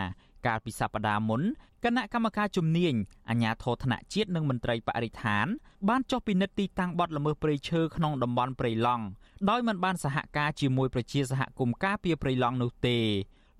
[0.46, 1.42] កាលពីសប្តាហ៍មុន
[1.84, 2.94] គណៈកម្មការជំនាញ
[3.30, 5.46] អាជ្ញាធរថ្នាក់ជាតិនិងមន្ត្រីបរិស្ថាន
[5.88, 9.04] បានចុះពិនិត្យទីតាំងបទល្មើសព្រៃឈើក្នុងតំបន់ព្រៃឡង់
[9.50, 12.98] ដោយមិនបានសហការជាមួយប្រជាសហគមន៍ការពារព្រៃឡង់នោះទេ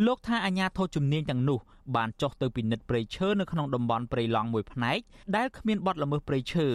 [0.06, 1.58] លោកថាអាញាធរជំនាញទាំងនោះ
[1.96, 4.98] បានចុះទៅពិនិត្យព្រៃឈើនៅក្នុងតំបន់ព្រៃឡង់មួយផ្នែក
[5.36, 6.68] ដែលគ្មានបទល្មើសព្រៃឈើ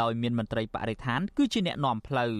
[0.00, 2.34] ដោយមានមន្ត្រីបរិស្ថាន គឺជាអ្នកនាំផ្លូវ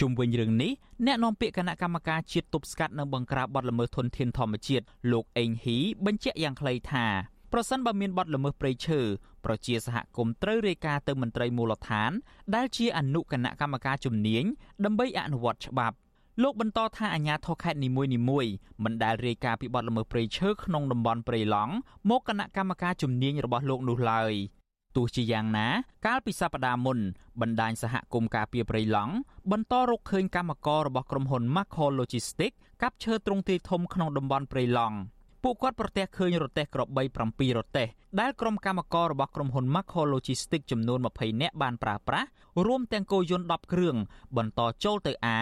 [0.00, 0.72] ជុំវិញរឿងនេះ
[1.06, 7.06] អ្នកនាំពាក្យគណៈកម្មការជាតិទប់ស្កាត់និងបង្ក្រាបបទល្មើសធនធានធម្មជាតិលោកអេងហ៊ីបញ្ជាក់យ៉ាងខ្លីថា
[7.52, 9.00] ប្រសិនបើមានបទល្មើសព្រៃឈើ
[9.44, 12.10] ប្រជាសហគមន៍ត្រូវរាយការណ៍ទៅមន្ត្រីមូលដ្ឋាន
[12.54, 14.44] ដែលជាអនុគណៈកម្មការជំនាញ
[14.84, 15.96] ដើម្បីអនុវត្តច្បាប់
[16.42, 18.02] លោកបន្តថាអាជ្ញាធរខេត្តនីមួ
[18.44, 18.52] យៗ
[18.84, 21.74] មិនដែលរាយការណ៍ពីបទល្មើសព្រៃឈើក្នុងតំបន់ព្រៃឡង់
[22.10, 24.32] មកគណៈកម្មការជំនាញរបស់លោកនោះឡើយ
[24.98, 25.68] ទោះជាយ៉ាងណា
[26.06, 26.98] កាលពីសប្តាហ៍មុន
[27.40, 29.14] បណ្ដាញសហគមន៍ការពារព្រៃឡង់
[29.52, 34.96] បន្តរកឃើញកម្មកររបស់ក្រុមហ៊ុន Macro Logistics កាប់ឈើទ្រង់ទ្រាយធំក្នុងតំបន់ព្រៃឡង់
[35.44, 37.86] ពួកគាត់ប្រទះឃើញរទេះក្របី7រទេះ
[38.20, 42.28] ដែលក្រុមកម្មកររបស់ក្រុមហ៊ុន Macro Logistics ចំនួន20នាក់បានប្រើប្រាស់
[42.66, 43.96] រួមទាំងគោយន្ត10គ្រឿង
[44.36, 45.40] បន្តចូលទៅអា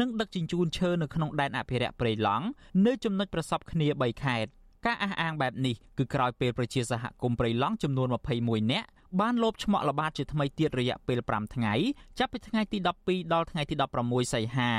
[0.00, 2.46] និងដឹកជញ្ជូនឈើនៅក្នុងដែនអភិរក្សព្រៃឡង់
[2.86, 4.50] នៅចំណុចប្រសពគ្នា3ខេត្ត
[4.86, 8.08] ការអះអាងបែបនេះគឺក្រោយពេលប្រជាសហគមន៍ព្រៃឡង់ចំនួន
[8.40, 8.88] 21នាក់
[9.20, 11.74] បានលបឆ្មក់ល្បាតជាថ្មីទៀតរយៈពេល5ថ្ងៃ
[12.18, 14.72] ចាប់ពីថ្ងៃទី12ដល់ថ្ងៃទី16សីហា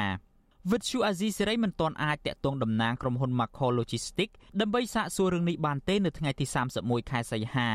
[0.72, 6.46] វិទ្យុអាស៊ីសេរីមិនទាន់អាចតាក់ទងតំណាងក្រុមហ៊ុន Macro Logistics ដើម្បីសាកសួររឿងនេះបានទេនៅថ្ងៃទី
[6.78, 7.70] 31ខែសីហា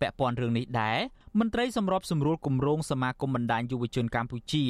[0.00, 0.98] ពាក់ព័ន្ធរឿងនេះដែរ
[1.38, 4.64] មន្ត្រីសម្របសម្រួលគម្រោងសមាគមបណ្ដាញយុវជនកម្ពុជា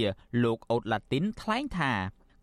[0.44, 1.92] លោកអូតឡាទីនថ្លែងថា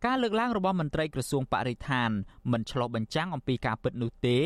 [0.05, 2.09] ការលើកឡើងរបស់មន្ត្រីក្រសួងបរិស្ថាន
[2.51, 4.37] មិនឆ្លុះបញ្ចាំងអំពីការពិតនោះទេ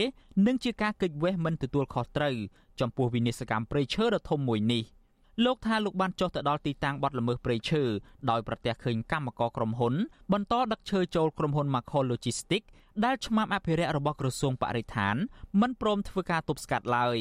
[0.48, 2.36] និងជាការគេចវេះមិនទទួលខុសត្រូវ
[2.82, 4.84] ចំពោះវិនិស្សកម្មព្រៃឈើដ៏ធំមួយនេះ។
[5.46, 7.84] លោកថាលោកបានចុះទៅដល់ទីតាំងបាត់ល្មើសព្រៃឈើ
[8.30, 9.94] ដោយប្រទះឃើញកម្មករក្រុមហ៊ុន
[10.34, 12.68] បន្តដឹកឈើចូលក្រុមហ៊ុន Macro Logistics
[13.06, 15.16] ដែលឆ្មាំអភិរក្សរបស់ក្រសួងបរិស្ថាន
[15.62, 17.18] មិនព្រមធ្វើការទប់ស្កាត់ឡើយ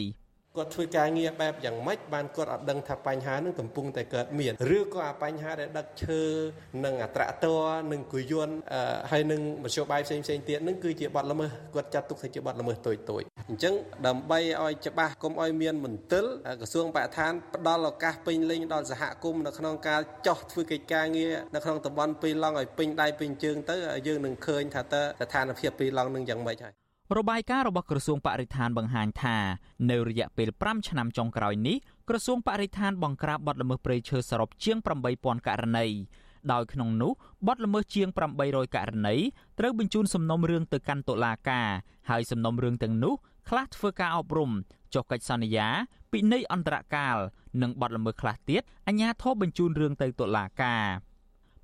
[0.59, 6.23] គាត់ធ្វើការងារបែបយ៉ាងម៉េចបានគាត់អត់ដឹងថាបញ្ហានឹងកំពុងតែកើតមានឬក៏អាបញ្ហាដែលដឹកឈើ
[6.85, 8.55] និងអាត្រាក់ទ័រនិងគុយយន្ត
[9.11, 13.75] ហើយនឹងមធ្យោបាយផ្សេងផ្សេងទៀតនឹងគឺជាបទល្មើសគាត់ចាត់ទុកថាជាបទល្មើសតូចតូចអញ្ចឹង
[14.07, 16.25] ដើម្បីឲ្យច្បាស់កុំឲ្យមានមន្ទិល
[16.61, 29.37] ក្រសួងបរិស្ថានផ្ដល់ឱកាសពេញលេញដល់សហគមន៍នៅក្នុងការចោះធ្វើកិច្ចការងារនៅក្នុងតំបន់ពីឡង់ឲ្យពេញដៃពេញជើងទៅយើងនឹងឃើញថាតើស្ថានភាពពីឡង់នឹងយ៉ាងម៉េចហើយ របាយការណ៍របស់ក្រសួងបរិស្ថានបង្ហាញថា
[29.91, 31.77] នៅរយៈពេល5ឆ្នាំចុងក្រោយនេះ
[32.09, 34.79] ក្រសួងបរិស្ថានបង្ក្រាបបទល្មើសព្រៃឈើសរុបជាង
[35.13, 35.87] 8000ករណី
[36.53, 37.13] ដោយក្នុងនោះ
[37.47, 38.09] បទល្មើសជាង
[38.43, 39.15] 800ករណី
[39.59, 41.69] ត្រូវបញ្ជូនសំណុំរឿងទៅកាន់តុលាការ
[42.11, 43.15] ហើយសំណុំរឿងទាំងនោះ
[43.49, 44.51] ខ្លះធ្វើការអប់រំ
[44.95, 45.69] ចុះកិច្ចសន្យា
[46.13, 47.17] ពិន័យអន្តរកាល
[47.63, 50.85] និងបទល្មើសខ្លះទៀតអាជ្ញាធរបញ្ជូនរឿងទៅតុលាការ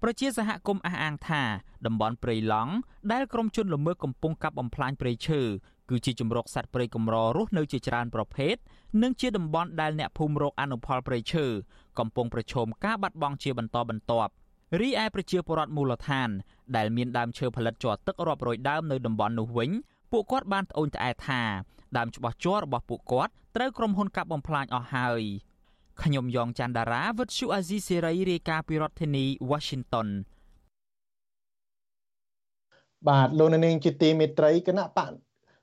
[0.06, 1.42] ប្រជាសហគមន៍អះអាងថា
[1.86, 2.72] តំបន់ព្រៃឡង់
[3.12, 5.40] ដែលក្រុមជនល្មើសកំពុងកាប់បំផ្លាញព្រៃឈើ
[5.90, 8.56] គឺជាជំរកសត្វព្រៃកម្ររស់នៅជាច្រើនប្រភេទ
[9.02, 11.46] និងជាតំបន់ដែលអ្នកភូមិរកអនុផលព្រៃឈើ
[11.98, 14.32] កំពុងប្រឈមការបាត់បង់ជាបន្តបន្ទាប់
[14.80, 16.28] រីឯប្រជាពលរដ្ឋមូលដ្ឋាន
[16.76, 19.70] ដែលមានដើមឈើផលិតជ័រទឹករាប់រយដើមនៅតំបន់នោះវិញ
[20.12, 21.42] ពួកគាត់បានត្អូញត្អែថា
[21.96, 25.22] ដើមច្បាស់ជ័ររបស់ពួកគាត់ត្រូវក្រុមហ៊ុនកាប់បំផ្លាញអស់ហើយ
[26.02, 30.09] ខ្ញុំយ៉ងច័ន្ទដារាវិទ្យុអាស៊ីសេរីរាយការណ៍ពីរដ្ឋធានី Washington
[33.09, 35.11] បាទលោកនាងជាទីមេត្រីគណៈបក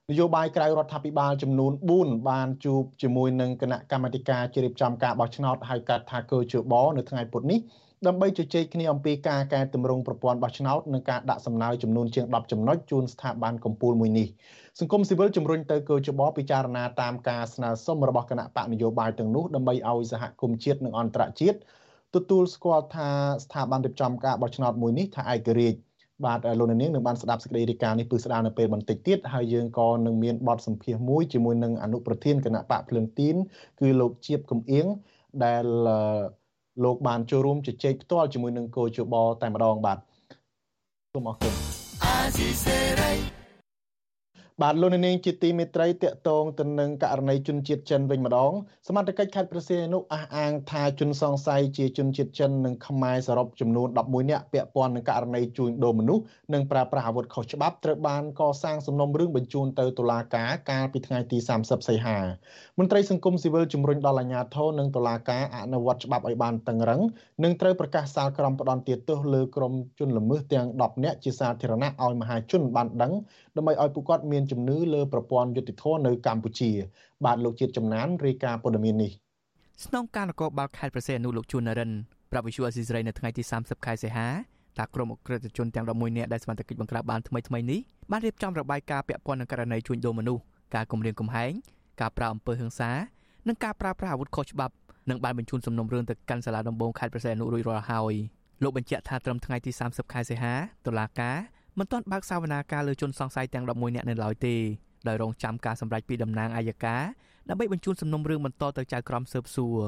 [0.09, 7.59] នយោបាយក្រៅរដ្ឋាភិបាលចំនួន4បានជួបជាមួយនឹងគណៈកម្មាធិការជ្រៀបចំការបោះឆ្នោតហៅកាត់ថាកើជបនៅថ្ងៃពុធនេះ
[8.07, 14.27] ដើម្បីជជែកគ្នាអំពីការកែតម្រង់ប្រព័ន្ធបោះឆ្នោតនិងការដាក់សំណើចំនួនជាង10ចំណុចជូនស្ថាប័នកម្ពុជាមួយនេះ
[14.79, 21.57] សង្គមស៊ីវិលជំរុញទៅកោជបពិចារណាតាមការស្នើសុំរបស់គណៈបកនយោបាយទាំងនោះដើម្បីឲ្យសហគមន៍ជាតិនិងអន្តរជាតិ
[22.15, 23.09] ទទួលស្គាល់ថា
[23.43, 25.79] ស្ថាប័នរៀបចំការបោះឆ្នោតមួយនេះថាឯករាជ្យ
[26.25, 33.35] បាទលោកនាងនឹងបានស្ដាប់សេចក្តីរាយការណ៍នេះពឹស្ដារនៅពេលបន្តិចទៀតហើយយើងក៏នឹងមានបទសម្ភាសន៍មួយជាមួយនឹងអនុប្រធានគណៈបកភ្លើងទីន
[33.79, 34.85] គឺលោកជាបកំអៀង
[35.43, 35.65] ដែល
[36.83, 39.97] លោកបានចូលរួមជជែកផ្ទាល់ជាមួយនឹងគោជបតែម្ដងបាទ
[41.13, 41.53] សូមអរគុណ
[42.03, 43.40] អាស៊ីសេរី
[44.59, 48.51] បាទលោកនាងជាទីមេត្រីតកតងទៅនឹងករណីជនជាតិចិនវិញម្ដង
[48.87, 62.17] សមត្ថកិច្ចខេត្តព្រះសីហនុអះអាងថាជនសង្ស័យជាជនជាតិចិននិងខ្មែរសរុបចំនួន11នាក់ពាក់ព័ន្ធនឹងករណីជួញដូរមនុស្សនិងប្រើប្រាស់អាវុធខុសច្បាប់ត្រូវបានកសាងសំណុំរឿងបញ្ជូនទៅតុលាការកាលពីថ្ងៃទី30សីហា
[62.79, 67.01] មន្ត្រីសង្គមស៊ីវិលជំរុញដល់អាជ្ញាធរនិងតុលាការអនុវត្តច្បាប់ឲ្យបានតឹងរឹង
[67.43, 73.13] និងត្រូវប្រកាសសាលក្រមផ្ដន់ទោសលើក្រុមជនល្មើសទាំង10នាក់ជាសាធារណៈឲ្យមហាជនបានដឹង
[73.57, 76.71] ដើម្បីឲ្យពួកគាត់មានជំនឿលើប្រព័ន្ធយុតិធធនៅកម្ពុជា
[77.25, 79.11] បាទលោកជាតិចំណានរាយការណ៍ព័ត៌មាននេះ
[79.85, 81.91] ស្នងការនគរបាលខេត្តប្រសេនុលោកជួននរិន
[82.31, 84.27] ប្រាប់វិសុអេស៊ីសរ៉ៃនៅថ្ងៃទី30ខែសីហា
[84.77, 87.79] ថាក្រុមអក្រិតជនទាំង11នាក់ដែលសមត្ថកិច្ចបង្ក្រាបបានថ្មីថ្មីនេះ
[88.11, 90.41] បានរៀបចំរបាយការណ៍ពាក់ព័ន្ធនឹងករណីជួញដូរមនុស្ស
[90.75, 91.51] ការគំរាមកំហែង
[92.01, 92.91] ការប្រើអំពើហិង្សា
[93.47, 94.73] និងការប្រើប្រាស់អាវុធខុសច្បាប់
[95.09, 98.13] និងបានបញ្ជូនសំណុំរឿងទៅកាន់សាលាដំបងខេត្តប្រសេនុរួចរាល់ហើយ
[98.63, 100.53] លោកបញ្ជាក់ថាត្រឹមថ្ងៃទី30ខែសីហា
[100.85, 101.37] តុលាការ
[101.79, 104.55] មិនទាន់បើកសវនាការលើជនសង្ស័យទាំង11នាក់នៅឡើយទេ
[105.07, 106.95] ដោយរងចាំការសម្រេចពីតំណាងអាយកា
[107.49, 109.79] ដើម្បីបញ្ជូនសំណុំរឿងបន្តទៅចៅក្រមស៊ើបសួរ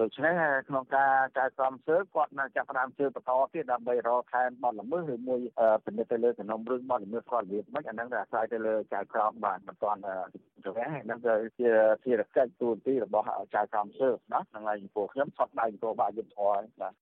[0.00, 0.34] ដូច្នេះ
[0.68, 5.40] ក្នុងការចៅក្រមស៊ើបគាត់នៅចាប់ផ្ដើមស៊ើបបន្តទៀតដើម្បីរកខែនបទល្មើសឬមួយ
[5.84, 11.70] ពិនិត្យទៅលើសំណុំរឿងបទល្មើសគាត់របៀបម៉េចអាហ្នឹងអាស្រ័យទៅលើចៅក្រមបាទមិនទាន់ទៅហ្នឹងហ្នឹងគឺជា
[12.04, 16.94] ភារកិច្ចទូទីរបស់ចៅក្រមស៊ើបណាហ្នឹងហើយចំពោះខ្ញុំសតដៃទៅបាទយុទ្ធធរបាទ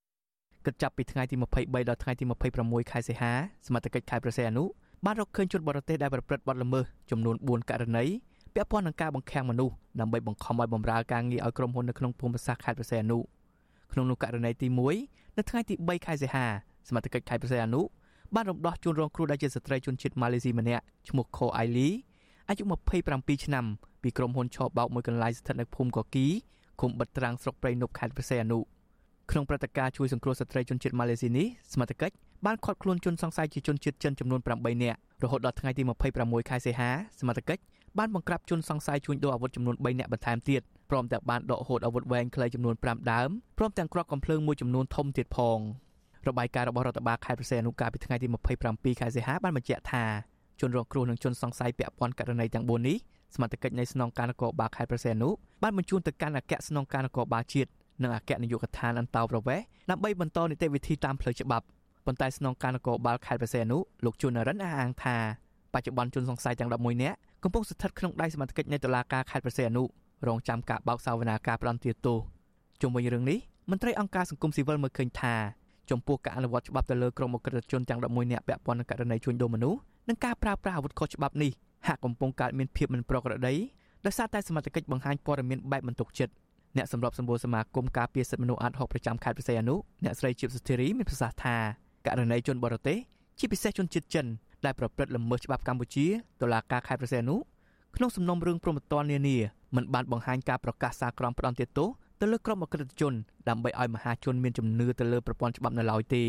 [0.67, 2.25] គិតចាប់ពីថ្ងៃទី23ដល់ថ្ងៃទី
[2.59, 3.33] 26ខែសីហា
[3.67, 4.65] សមត្ថកិច្ចខេត្តប្រសេអនុ
[5.05, 8.05] បានរកឃើញជនបរទេសដែលប្រព្រឹត្តបទល្មើសចំនួន4ករណី
[8.55, 13.19] ពាក់ព័ន្ធនឹងការបង្ខាំងមនុស្សដើម្បីបង្ខំឲ្យបម្រើការងារឲ្យក្រុមហ៊ុននៅក្នុងភូមិសាស្ត្រខេត្តប្រសេអនុ
[13.93, 14.69] ក្នុងនោះករណីទី
[15.03, 16.47] 1នៅថ្ងៃទី3ខែសីហា
[16.89, 17.81] សមត្ថកិច្ចខេត្តប្រសេអនុ
[18.35, 21.89] បានរំដោះជនរងគ្រោះដែលជាស្ត្រីជនជាតិម៉ាឡេស៊ីម្នាក់ឈ្មោះខូអៃលី
[22.49, 22.65] អាយុ
[23.05, 23.65] 27ឆ្នាំ
[24.03, 26.27] ពីក្រុមហ៊ុនឆោបោកមួយកន្លែងស្ថិតនៅភូមិកគី
[26.81, 28.61] ឃុំបិទត្រាំងស្រុកព្រៃនប់ខេត្តប្រសេអនុ
[29.31, 32.15] ក្នុងព្រឹត្តិការណ៍ជួយសង្គ្រោះស្ត្រីជនជាតិម៉ាឡេស៊ីនេះសមត្ថកិច្ច
[32.47, 35.83] បានឃាត់ខ្លួនជនសង្ស័យជាជនជាតិចិនចំនួន8នាក់រហូតដល់ថ្ងៃទី
[36.17, 37.63] 26ខែសីហាសមត្ថកិច្ច
[37.99, 45.59] បានបង្ក្រាបជនសង្ស័យជួញដូរអាវុធចំនួន3នាក់បន្ថែមទៀតព្រមទាំងបានដកហូតអាវុធវែងខ្លីចំនួន5ដើមព្រមទាំងគ្រាប់កំភ្លើងមួយចំនួនធំទៀតផង
[46.29, 48.27] របាយការណ៍របស់រដ្ឋបាលខេត្តប្រសេអនុកាលពីថ្ងៃទី
[48.65, 50.05] 27ខែសីហាបានបញ្ជាក់ថា
[50.61, 52.97] ជនរងគ្រោះនិងជនសង្ស័យពាក់ព័ន្ធករណីទាំង4នេះ
[53.35, 55.31] សមត្ថកិច្ចនៃស្នងការនគរបាលខេត្តប្រសេអនុ
[55.63, 57.71] បានបញ្ជូនទៅកាន់អគ្គស្នងការនគរបាលជាតិ
[58.03, 61.67] និងអគ្គនាយកដ្ឋានអន្តោប្រវេសន៍ដើម្បីបន្តនីតិវិធីតាមផ្លូវច្បាប់
[62.07, 65.17] ប៉ុន្តែស្នងការនគរបាលខេត្តបរសេនុលោកជួននរិនអះអាងថា
[65.75, 69.83] បច្ចុប្បន្នជនសង្ស័យទាំង11នាក់កំពុងស្ថិតក្នុងដៃសមត្ថកិច្ចនៃតុលាការខេត្តបរសេនុ
[70.27, 72.19] រងចាំការបោកសវនាការផ្ដន្ទាទោស
[72.81, 73.39] ជុំវិញរឿងនេះ
[73.71, 75.35] មន្ត្រីអង្គការសង្គមស៊ីវិលមើលឃើញថា
[75.91, 79.79] ចំពោះការអនុវត្តច្បាប់ទៅលើក្រុមអក្រិតជនទាំង11នាក់ពាក់ព័ន្ធនឹងករណីជួញដូរមនុស្ស
[80.09, 81.51] និងការប្រើប្រាស់អាវុធខុសច្បាប់នេះ
[81.87, 83.55] ហាក់កំពុងកើតមានភាពមិនប្រក្រតី
[84.07, 86.33] ដោយសារតែសមត្ថកិច្ចបង្ហាញព័ត៌មានបែបមិនទុកចិត្ត
[86.77, 91.57] អ្នកសម្របសម្បូរសមាគមការពារសិទ្ធិមនុស្សអាត់ហុកប្រចាំខេត្តបរសៃអនុអ្នកស្រីជីបសុធារីមានប្រសាសន៍ថា
[92.07, 92.99] ករណីជនបរទេស
[93.39, 94.27] ជាពិសេសជនជាតិចិន
[94.65, 96.07] ដែលប្រព្រឹត្តល្មើសច្បាប់កម្ពុជា
[96.41, 97.37] តុលាការខេត្តព្រះសីហនុ
[97.97, 99.37] ក្នុងសំណុំរឿងព្រមត្តននានា
[99.77, 101.89] មិនបានបង្ហាញការប្រកាសសារក្រមផ្ដន្ទាទោស
[102.21, 103.15] ទៅលើក្រុមអក្រិតជន
[103.49, 106.25] ដើម្បីឲ្យមហាជនមានជំនឿទៅលើប្រព័ន្ធច្បាប់នៅឡើយទេ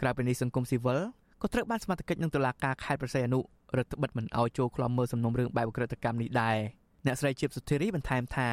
[0.00, 1.00] ក្រៅពីនេះសង្គមស៊ីវិល
[1.42, 3.40] ក៏ត្រូវបានសមត្ថកិច្ចនឹងតុលាការខេត្តប្រស័យអនុ
[3.78, 6.56] រដ្ឋបិទមិនឲ្យចូលក្លំមើលសំណុំរឿងបែបអក្រិតកម្មនេះដែរ
[7.06, 8.48] អ្នកស្រីជាបសុធារីបន្ថែមថា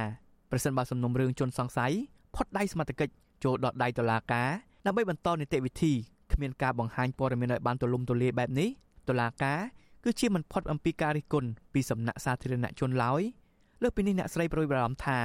[0.51, 1.93] ប្រសិនបើសំណុំរឿងជនសង្ស័យ
[2.35, 4.49] ផុតដៃសមត្ថកិច្ចចូលដកដៃតុលាការ
[4.85, 5.93] ដើម្បីបន្តនីតិវិធី
[6.33, 8.69] គ្មានការបង្ហាញព័ត៌មានឲ្យបានទូលំទូលាយបែបនេះ
[9.09, 9.59] តុលាការ
[10.03, 13.21] គឺជាមិនផុតអំពីការរិះគន់ពីសំណាក់សាធារណជនឡើយ
[13.81, 15.19] លើសពីនេះអ្នកស្រីប្រួយបារម្ភថា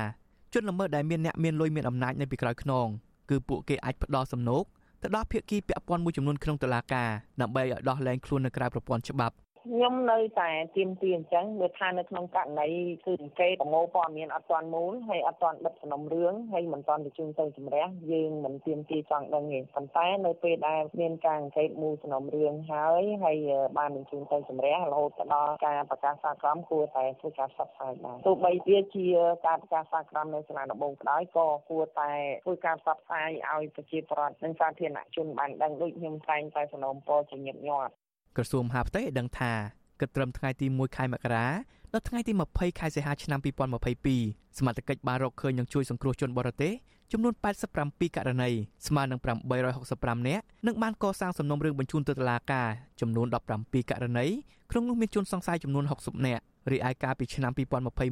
[0.54, 2.86] ជនល្មើសដែលមានអ្នកមានលុយមានអំណាចនៅពីក្រោយខ្នង
[3.30, 4.64] គឺពួកគេអាចផ្ដោតសំណូក
[5.02, 7.08] ទៅដល់ភាគីពាក់ព័ន្ធមួយចំនួនក្នុងតុលាការ
[7.40, 9.34] ដើម្បីឲ្យដោះលែងខ្លួននៅក្រៅប្រព័ន្ធច្បាប់
[9.66, 12.68] ខ្ញុំនៅតែទៀមទាអញ្ចឹងដូចថានៅក្នុងករណី
[13.06, 23.36] គឺអង្កេតប្រមូលព័ត៌មានអត់ទាន់មូលហើយអត់ទាន់បិទសំណុំរឿងហើយមិនទាន់បញ្ជូនទៅជំរះយើងមិនទៀមទាចង់ដឹងទេប៉ុន្តែនៅពេលដែលមានការអង្កេតមូលសំណុំរឿងហើយហើយ
[23.78, 29.06] បានបញ្ជូនទៅជំរះរហូតដល់ការប្រកាសសាក្រមគួរតែធ្វើការផ្សព្វផ្សាយដែរទោះបីវាជា
[29.46, 32.12] ការប្រកាសសាក្រមនៅសាលាដំបងក៏ដោយក៏គួរតែ
[32.44, 37.94] ធ្វើការផ្សព្វផ្សាយឲ្យប្រជាពលរដ្ឋនិងសាធារណជនបានដឹងដូចខ្ញុំតែងតែសំណូមពរជាញឹកញាប់
[38.36, 39.52] ក្រសួងមហាផ្ទៃឲ្យដឹងថា
[40.00, 41.46] គិតត្រឹមថ្ងៃទី1ខែមករា
[41.92, 43.40] ដល់ថ្ងៃទី20ខែសីហាឆ្នាំ
[44.02, 46.72] 2022សមត្ថកិច្ចបានរកឃើញនិងជួយសង្គ្រោះជនបរទេស
[47.12, 47.34] ចំនួន
[47.78, 48.50] 87ករណី
[48.86, 49.20] ស្មើនឹង
[49.74, 52.68] 865នាក់និងបានកសាងសំណុំរឿងបញ្ជូនទៅតុលាការ
[53.00, 53.26] ចំនួន
[53.58, 54.26] 17ករណី
[54.70, 57.52] ក្នុងនោះមានជនសង្ស័យចំនួន60នាក់រីឯកាលពីឆ្នាំ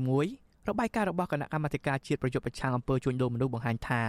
[0.04, 4.02] 2021របាយការណ៍របស់គណៈកម្មាធិការជាតិប្រយុទ្ធប្រឆាំងអំពើជួញដូរមនុស្សបង្ហាញថា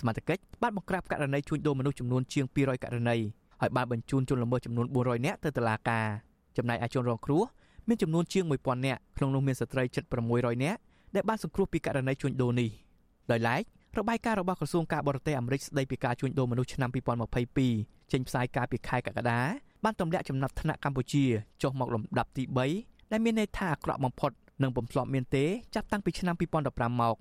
[0.00, 3.16] សមត្ថកិច្ចបានបង្ក្រាបករណីជួញដូរមនុស្សចំនួនជាង200ករណី
[3.62, 6.06] ហើយបានបញ្ជូនជនល្មើសចំនួន400នាក់ទៅតុលាការ
[6.56, 7.42] ចំណែកឯជនរងគ្រោះ
[7.88, 10.78] មានចំនួនជាង1000នាក់ក្នុងនោះមានស្ត្រីជិត600នាក់
[11.14, 12.70] ដែលបានសង្គ្រោះពីករណីជួញដូរនេះ
[13.30, 13.62] ដោយឡែក
[13.98, 16.90] របាយការណ៍របស់ក្រសួងការបរទេសអាមេរិកស្ដីពីការជួញដូរមនុស្សឆ្នាំ
[17.50, 19.40] 2022ចេញផ្សាយកាលពីខែកក្កដា
[19.84, 21.24] បានទម្លាក់ចំណាត់ថ្នាក់កម្ពុជា
[21.62, 22.44] ចុះមកលំដាប់ទី
[22.78, 24.30] 3ដែលមានន័យថាអាក្រក់បំផុត
[24.62, 25.44] និងបំផ្លប់មានទេ
[25.74, 27.16] ចាប់តាំងពីឆ្នាំ2015មក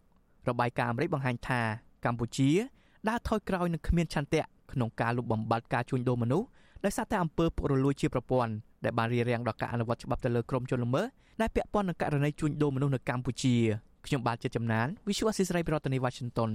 [0.50, 1.62] របាយការណ៍អាមេរិកបង្ហាញថា
[2.06, 2.50] កម្ពុជា
[3.10, 6.48] ដើរថយក្រោយនិងគ្មានឆន្ទៈ ក្នុងការលុបបំបាត់ការជួញដូរមនុស្ស
[6.86, 8.52] ដោយសារតែអំពើពុករលួយជាប្រព័ន្ធ
[8.84, 11.06] ដែលបានរារាំងដល់ការអនុវត្តច្បាប់ទៅលើក្រុមជនល្មើស
[11.42, 13.56] ដែលពាក់ព័ន្ធនឹងករណីជួញដូរមនុស្សនៅកម្ពុជា
[14.06, 16.52] ខ្ញុំបាទជាចំណាន Visual Assisray ប្រធានាទី Washington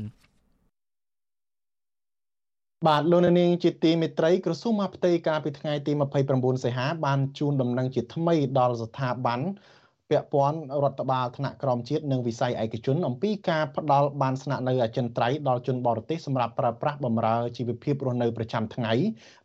[2.86, 5.92] បាទលោកនាងជាទីមេត្រីក្រសួងមហាផ្ទៃកាលពីថ្ងៃទី
[6.28, 9.40] 29សីហាបានជូនដំណឹងជាថ្មីដល់ស្ថាប័ន
[10.10, 18.92] ពាក់ព័ន្ធរដ្ឋបាលថ្នាក់ក្រមជាតិនិងវិស័យឯកជនអំពីការផ្ដល់បានស្នាក់នៅអចិន្ត្រៃយ៍ដល់ជនបរទេសសម្រាប់ប្រើប្រាស់បម្រើជីវភាពរស់នៅប្រចាំថ្ងៃ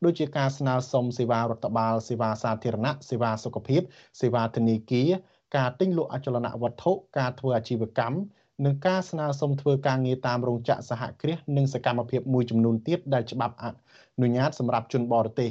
[0.04, 3.82] ដូចជាការស្នើសុំសេវារដ្ឋបាលសេវាសាធារណៈសេវាសុខភាព
[4.22, 5.10] សេវាធនាគារ
[5.58, 8.18] ការទិញលក់អចលនវត្ថុការធ្វើអាជីវកម្ម
[8.66, 13.66] និងការស្នើសុំធ្វើការងារតាមរោងចក្រសហគ្រាសនិងសកម្មភាពមួយចំនួនទៀតដែលច្បាប់អ
[14.22, 15.50] នុញ្ញាតសម្រាប់ជនបរទេស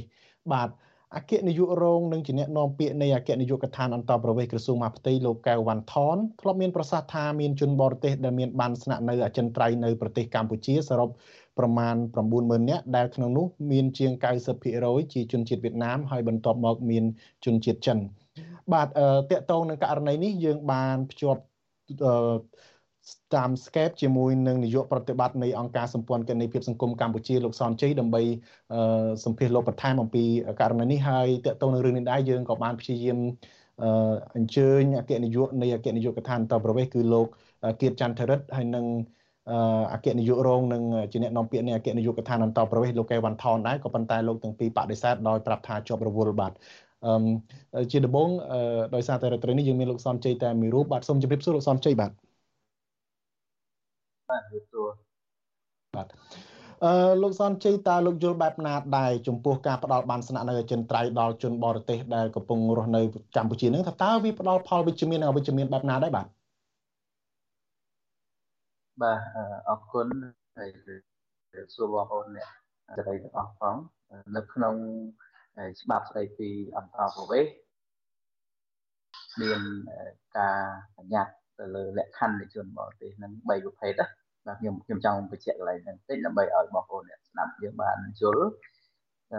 [0.53, 0.69] បាទ
[1.17, 11.09] អគ្គនាយករងនិងជាអ្នកនាំពាក្យនៃអគ្គនាយកដ្ឋានអន្តរប្រវេសន៍ក្រសួងមហាផ្ទៃលោកកៅវ៉ាន់ថនធ្លាប់មានប្រសាសន៍ថាមានជនបរទេសដែលមានបានស្នាក់នៅអចិន្ត្រៃយ៍នៅប្រទេសកម្ពុជាសរុប
[11.59, 11.95] ប្រមាណ
[12.33, 14.13] 90000នាក់ដែលក្នុងនោះមានជាង
[14.63, 17.05] 90%ជាជនជាតិវៀតណាមហើយបន្ទាប់មកមាន
[17.45, 17.99] ជនជាតិចិន
[18.73, 21.41] បាទតកតងនឹងករណីនេះយើងបានភ្ជាប់
[23.35, 28.23] តាម Skype ជាមួយនឹងនាយកប្រតិបត្តិនៃអង្គការសម្ព័ន្ធកិច្ចនៃភាពសង្គមកម្ពុជាលោកសនជ័យដើម្បី
[29.25, 30.25] សម្ភាសលោកបន្ថែមអំពី
[30.61, 33.19] ករណីនេះហើយតកតងនឹងរឿងនេះដែរយើងក៏បានព្យាយាម
[34.37, 37.27] អញ្ជើញអគ្គនាយកនៃអគ្គនាយកដ្ឋានតប្រវេសគឺលោក
[37.81, 38.87] គៀតចន្ទរិទ្ធហើយនឹង
[39.93, 46.53] អគ្គនាយករងនិងជាអ្នកនាំពាក្យនៃអគ្គនាយកដ្ឋានអន្តរប្រវេសន៍លោកកែវ៉ាន់ថនដែរក៏ប៉ុន្តែលោកទាំងពីរបដិសេធដោយប្រាប់ថាជាប់រវល់បាទ
[47.07, 48.29] អឺជាដំបូង
[48.95, 52.13] ដោយសារតែរាត្រីនេះយើងមានលោកសនជ័យតែមួយរូបបាទសូមជម្រាបសួរលោកសនជ័យបាទ
[54.31, 54.89] បាទជំរាបសួរ
[55.97, 56.07] បាទ
[56.85, 63.03] អឺលោកសនជ័យតើលោកយល់បែបណាដែរចំពោះការផ្ដល់បានស្នាក់នៅអចិន្ត្រៃយ៍ដល់ជនបរទេសដែលកំពុងរស់នៅ
[63.37, 66.27] កម្ពុជានឹងថាតើវាផ្ដល់ផលវិជ្ជមាននិងអវិជ្ជមានបែបណាដែរបាទ
[69.03, 69.21] បាទ
[69.69, 70.07] អរគុណ
[70.59, 70.71] ហើយ
[71.75, 72.49] សួរបងប្អូនអ្នក
[72.97, 73.77] ស្រីទាំងអស់ផង
[74.37, 74.75] នៅក្នុង
[75.81, 77.55] ច្បាប់ស្ដីពីអន្តរប្រវេសន៍
[79.41, 79.61] មាន
[80.39, 80.59] ការ
[80.97, 88.47] បញ្ញត្តិទៅលើលក្ខខណ្ឌនៃជនបរទេសនឹង3ប្រភេទណា បាទខ្ញុំខ្ញុំចង់បញ្ជាក់កន្លែងហ្នឹងបន្តិចដើម្បីឲ្យបងប្អូនអ្នកស្ដាប់យើងបានយល់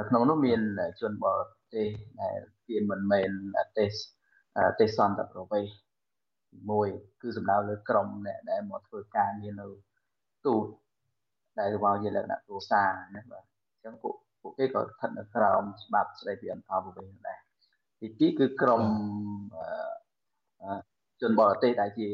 [0.09, 0.59] ក្នុងនោះមាន
[1.01, 1.39] ជនបរ
[1.73, 1.87] ទេស
[2.21, 3.29] ដែលវាមិនមែន
[3.77, 3.91] ទេស
[4.79, 5.75] ទេសន្តប្រវេសន៍
[6.71, 6.87] មួយ
[7.21, 9.67] គឺសំដៅលើក្រុមអ្នកដែលមកធ្វើការងារនៅ
[10.45, 10.65] ទូត
[11.59, 17.39] ដែលមកជាលក្ខណៈគ្រួសារណាបាទអញ្ចឹងពួកពួកគេក៏ស្ថិតនៅក្រោមច្បាប់ស្តីពីអន្តរប្រវេសន៍ដែរ
[17.99, 18.83] ទី2គឺក្រុម
[21.21, 22.07] ជនបរទេសដែលជា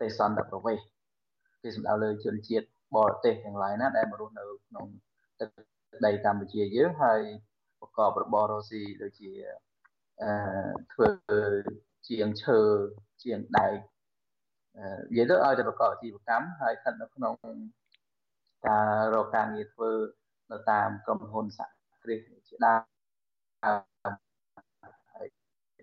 [0.00, 0.86] ទេសន្តប្រវេសន៍
[1.64, 4.86] គេសំដៅលើជនជាតិបរទេសទាំងឡាយណាដែលមករស់នៅក្នុង
[5.40, 5.48] ទឹក
[6.06, 7.20] ដីកម្ពុជាយើងហើយ
[7.80, 9.30] ប្រកបរបររស៊ីដូចជា
[10.22, 10.30] អឺ
[10.92, 11.08] ធ្វើ
[12.08, 12.60] ជាងឈើ
[13.22, 13.76] ជាងដែក
[15.10, 17.34] និយាយទៅឲ្យតែប្រកបអាជីវកម្មហើយស្ថិតនៅក្នុង
[18.66, 19.90] ការរកការងារធ្វើ
[20.52, 21.68] នៅតាមក្រុមហ៊ុនសហ
[22.02, 22.82] គ្រាសជាដើម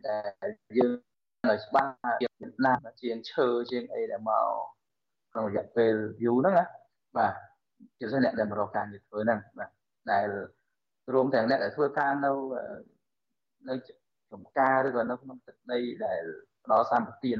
[0.07, 0.93] ដែលយើង
[1.49, 1.91] ឲ្យច្បាស់
[2.21, 2.27] ជា
[2.65, 4.80] ណាជាងឈើជាងអីដែលមក
[5.31, 6.65] ក្នុងរយៈពេលយូរហ្នឹងណា
[7.17, 7.33] បាទ
[7.99, 9.69] ជាពិសេសអ្នកដែលមករកការងារធ្វើហ្នឹងបាទ
[10.11, 10.27] ដែល
[11.13, 12.31] រួមទាំងអ្នកដែលធ្វើការនៅ
[13.69, 13.75] នៅ
[14.31, 16.23] ចំការឬក៏នៅក្នុងទឹកដីដែល
[16.63, 17.39] ផ្ដល់សម្បទាន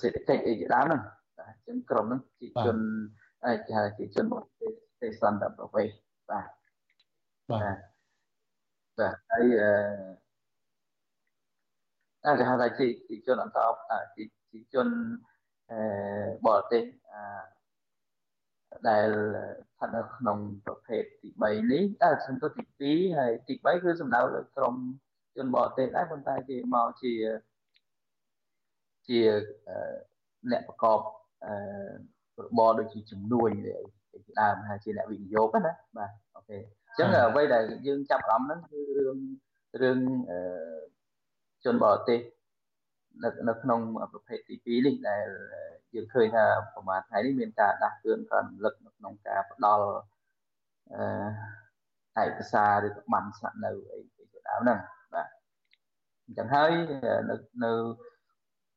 [0.00, 1.02] សេដ្ឋកិច្ចអីជាដើមហ្នឹង
[1.38, 2.78] បាទអញ្ចឹងក្រុមហ្នឹងជាជន
[3.66, 4.26] គេហៅជាជន
[5.00, 5.90] ទេសន្តប្រវេស
[6.30, 6.48] បាទ
[7.50, 7.78] បាទ
[8.98, 9.44] បាទហើយ
[12.24, 13.68] អឺគេហៅថាជាជនអន្តរ
[14.16, 14.88] ជាជន
[15.34, 15.35] អឺ
[16.46, 17.22] បរទេសអឺ
[18.88, 19.08] ដែល
[19.70, 22.50] ស្ថិតនៅក្នុងប្រភេទទី3នេះតែសំទុះ
[22.82, 24.74] ទី2ហើយទី3គឺសំដៅលើក្រុម
[25.36, 27.12] ជនបរទេសដែរប៉ុន្តែគេមកជា
[29.08, 29.20] ជា
[30.50, 31.00] អ្នកប្រកប
[31.46, 31.54] អឺ
[32.44, 33.48] របរដូចជាជំនួយ
[34.24, 39.18] ជាដើមហើយជាអ្នកវិនិយោគណាបាទអូខេអញ្ចឹងអ្វីដែលយើងចាប់អារម្មណ៍ហ្នឹងគឺរឿង
[39.82, 39.98] រឿង
[40.30, 40.38] អឺ
[41.64, 42.18] ជនបរទេស
[43.24, 43.80] នៅនៅក្នុង
[44.12, 45.26] ប្រភេទទី2នេះដែល
[45.94, 49.86] យើងឃើញថាប្រហែលថ្ងៃនេះមានការដាស់តឿនការរំលឹកនៅក្នុងការផ្ដល់
[52.16, 54.78] អឺឯកសារឬក៏បានស្នាក់នៅអីជាដើមហ្នឹង
[55.14, 55.28] បាទ
[56.24, 56.70] អញ្ចឹងហើយ
[57.30, 57.70] នៅនៅ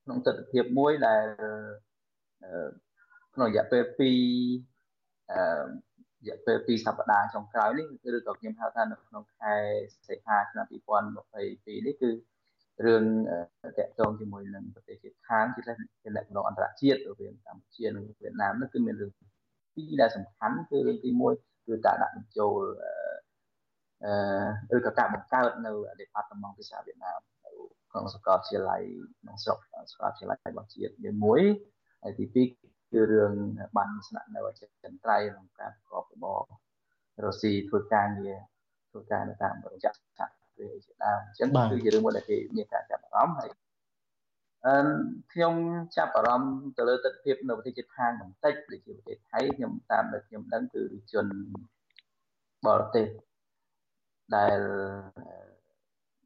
[0.04, 1.26] ក្នុងទស្សនវិជ្ជាមួយដែល
[3.34, 4.02] ក្នុងរយៈពេល2
[5.32, 5.42] អឺ
[6.20, 9.56] រយៈពេល2សប្តាហ៍ចុងក្រោយនេះឬក៏ខ្ញុំហៅថានៅក្នុងខែ
[10.08, 12.10] សីហាឆ្នាំ2022នេះគឺ
[12.86, 13.04] រឿង
[13.78, 19.12] តកតងជាមួយនឹងប្រទេសជិតខាងជាលក្ខណៈអន្តរជាតិរវាងកម្ពុជានិងវៀតណាមនោះគឺមានរឿង
[19.76, 22.62] ពីរដែលសំខាន់គឺរឿងទី1គឺការដាក់បញ្ចូល
[24.72, 27.52] អឺឬក៏ការបង្កើតនៅ Department ភាសាវៀតណាមនៅ
[27.92, 28.82] ក្នុងសាកលវិទ្យាល័យ
[29.22, 29.58] ក្នុងស្រុក
[29.92, 31.42] សាកលវិទ្យាល័យរបស់ជាតិមួយ
[32.04, 33.34] ហើយទី2គឺរឿង
[33.78, 36.40] បានស្នាក់នៅអចិន្ត្រៃយ៍ក្នុងការប្រកបរបរ
[37.24, 38.38] រស់ស៊ីធ្វើការងារ
[38.92, 43.50] ធ្វើការនៅតាមរោងចក្រវាជាដើមអញ្ចឹងគឺជារឿងមួយដែលគេមានការចាប់អារម្មណ៍ហើយ
[44.66, 44.74] អឺ
[45.34, 45.54] ខ្ញុំ
[45.98, 51.28] ចាប់អារម្មណ៍ទៅលើទស្សនវិជ្ជានៅប្រទេសជិតខាងបន្តិចដូចជាប្រទេសថៃខ្ញុំតាមដែលខ្ញុំដឹងគឺជន
[52.68, 53.08] បរទេស
[54.36, 54.60] ដែល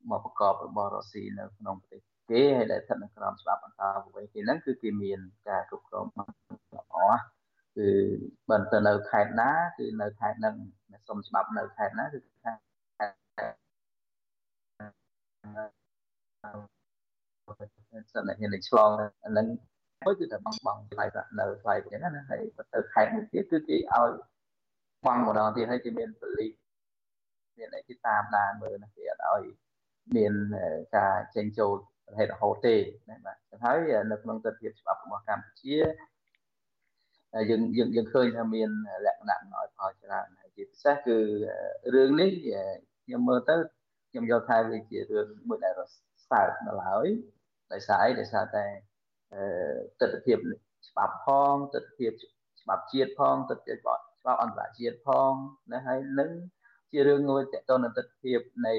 [0.10, 6.98] មកប្រកបរបររស់ស៊ីនៅក្នុងប្រទេសគេហើយដែលស្ថិតនៅក្រោមច្បាប់អន្តរប្រវេសន៍គេហ្នឹងគឺគេមានការគ្រប់គ្រងល្អ
[7.78, 7.90] គឺ
[8.50, 10.56] បើទៅនៅខេត្តណាគឺនៅខេត្តហ្នឹង
[11.08, 13.63] សុំច្បាប់នៅខេត្តណាគឺខេត្ត
[18.14, 18.90] សិនតែហ៊ានឆ្លង
[19.26, 19.48] អានឹង
[20.06, 22.42] មួយគឺតែបងបងថ្លៃប្រាក់នៅថ្លៃអញ្ចឹងណាហើយ
[22.74, 24.12] ទៅខេត្តមួយទៀតគឺគេឲ្យ
[25.06, 26.48] បងម្ដងទៀតហើយគេមានបលិ
[27.58, 29.44] មានអីគេតាមដានមើលណាគេអត់ឲ្យ
[30.16, 30.34] មាន
[30.98, 31.76] ការចេញចូល
[32.06, 32.76] ប្រហែលរហូតទេ
[33.10, 33.78] ណាបាទចឹងហើយ
[34.12, 35.78] នៅក្នុងទស្សនវិជ្ជាច្បាប់របស់កម្ពុជា
[37.50, 38.70] យើងយើងយើងឃើញថាមាន
[39.06, 41.18] លក្ខណៈអំណោយផលច្រើនហើយជាពិសេសគឺ
[41.96, 42.30] រឿងនេះ
[43.06, 43.56] ខ្ញុំមើលទៅ
[44.14, 45.82] ខ្ញុំយល់ថាវាជារឿងមួយដែលរ
[46.30, 47.08] សើបនៅឡើយ
[47.74, 48.66] ដោយសារអីដោយសារតែ
[50.00, 52.28] ទស្សនវិជ្ជាច្បាប់ផងទស្សនវិជ្ជា
[52.62, 54.04] ច្បាប់ជាតិផងទស្សនវិជ្ជាច្បាប់
[54.44, 55.32] អន្តរជាតិផង
[55.72, 56.30] ណាហើយនឹង
[56.92, 58.34] ជារឿងមួយតទៅនឹងទស្សនវិជ្ជា
[58.68, 58.76] នៃ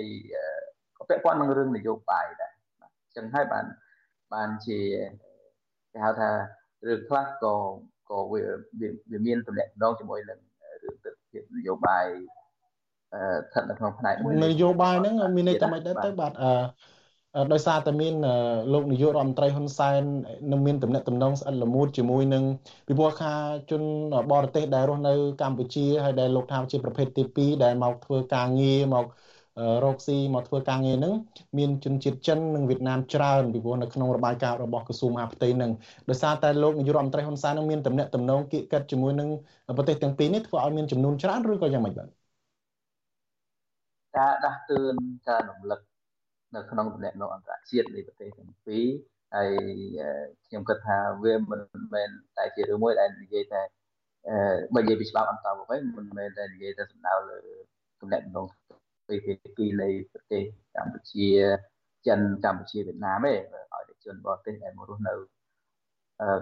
[0.97, 3.65] ក៏ពាក់ព័ន្ធនឹងរឿងនយោបាយដែរអញ្ចឹងហើយបាន
[4.35, 4.81] បានជា
[5.93, 6.31] គេហៅថា
[6.87, 7.55] រឿងខ្លះក៏
[8.11, 8.43] ក៏វា
[9.11, 10.39] វាមានតំណែងដងជាមួយនឹង
[10.83, 12.07] រឿងទស្សនវិជ្ជានយោបាយ
[13.49, 16.51] ស្ថិតនៅក្នុងផ្នែកមួយនយោបាយហ្នឹងមានន័យថាម៉េចដែរទៅបាទអឺ
[17.53, 18.15] ដោយសារតែមាន
[18.73, 20.03] លោកនាយករដ្ឋមន្ត្រីហ៊ុនសែន
[20.53, 22.45] នឹងមានតំណែងតំណងស្អិតល្មួតជាមួយនឹង
[22.89, 23.35] ពិភពខា
[23.71, 23.83] ជន
[24.33, 29.07] បរទេសដែលរស់នៅកម្ពុជាហើយដែលលោកថាជាប្រភេទទី2ដែលមកធ្វើការងារមក
[29.85, 31.15] រកស៊ីមកធ្វើការងារហ្នឹង
[31.59, 35.71] មានជនជាតិចិននិងវៀតណាមច្រើនពីព្រោះនៅក្នុងរបាយការណ៍របស់ក្រសួងមហាផ្ទៃហ្នឹង
[36.09, 39.29] ដោយសារតែលោកនាយករដ្ឋមន្ត្រីហ៊ុនសែននឹងមានតំណែងតំណងគៀកកិតជាមួយនឹង
[39.77, 42.24] ប្រទេសទាំងពីរនេះធ្វើឲ្យមានចំនួនច្រើនឬក៏យ៉ាងម៉េចបាទ
[44.17, 44.97] ការដាស់តឿន
[45.29, 45.81] ការរំលឹក
[46.55, 48.87] នៅក្នុងតំណែងអន្តរជាតិនៃប្រទេសទាំងពីរ
[49.35, 49.51] ហើយ
[50.47, 51.61] ខ្ញុំគិតថាវាមិន
[51.95, 53.63] មែនតែជារឿងមួយដែលនិយាយតែ
[54.75, 57.39] បើនិយាយពីច្បាប់អន្តរប្រវេសន៍មិនមែនតែនិយាយតែសំដៅលើ
[58.01, 58.47] តំណែងក្នុង
[59.09, 59.17] ពី
[59.57, 60.43] ពីនៃប្រទេស
[60.77, 61.29] កម្ពុជា
[62.07, 65.15] ចិនកម្ពុជាវៀតណាមទេឲ្យតែជនបរទេសដែលមករស់នៅ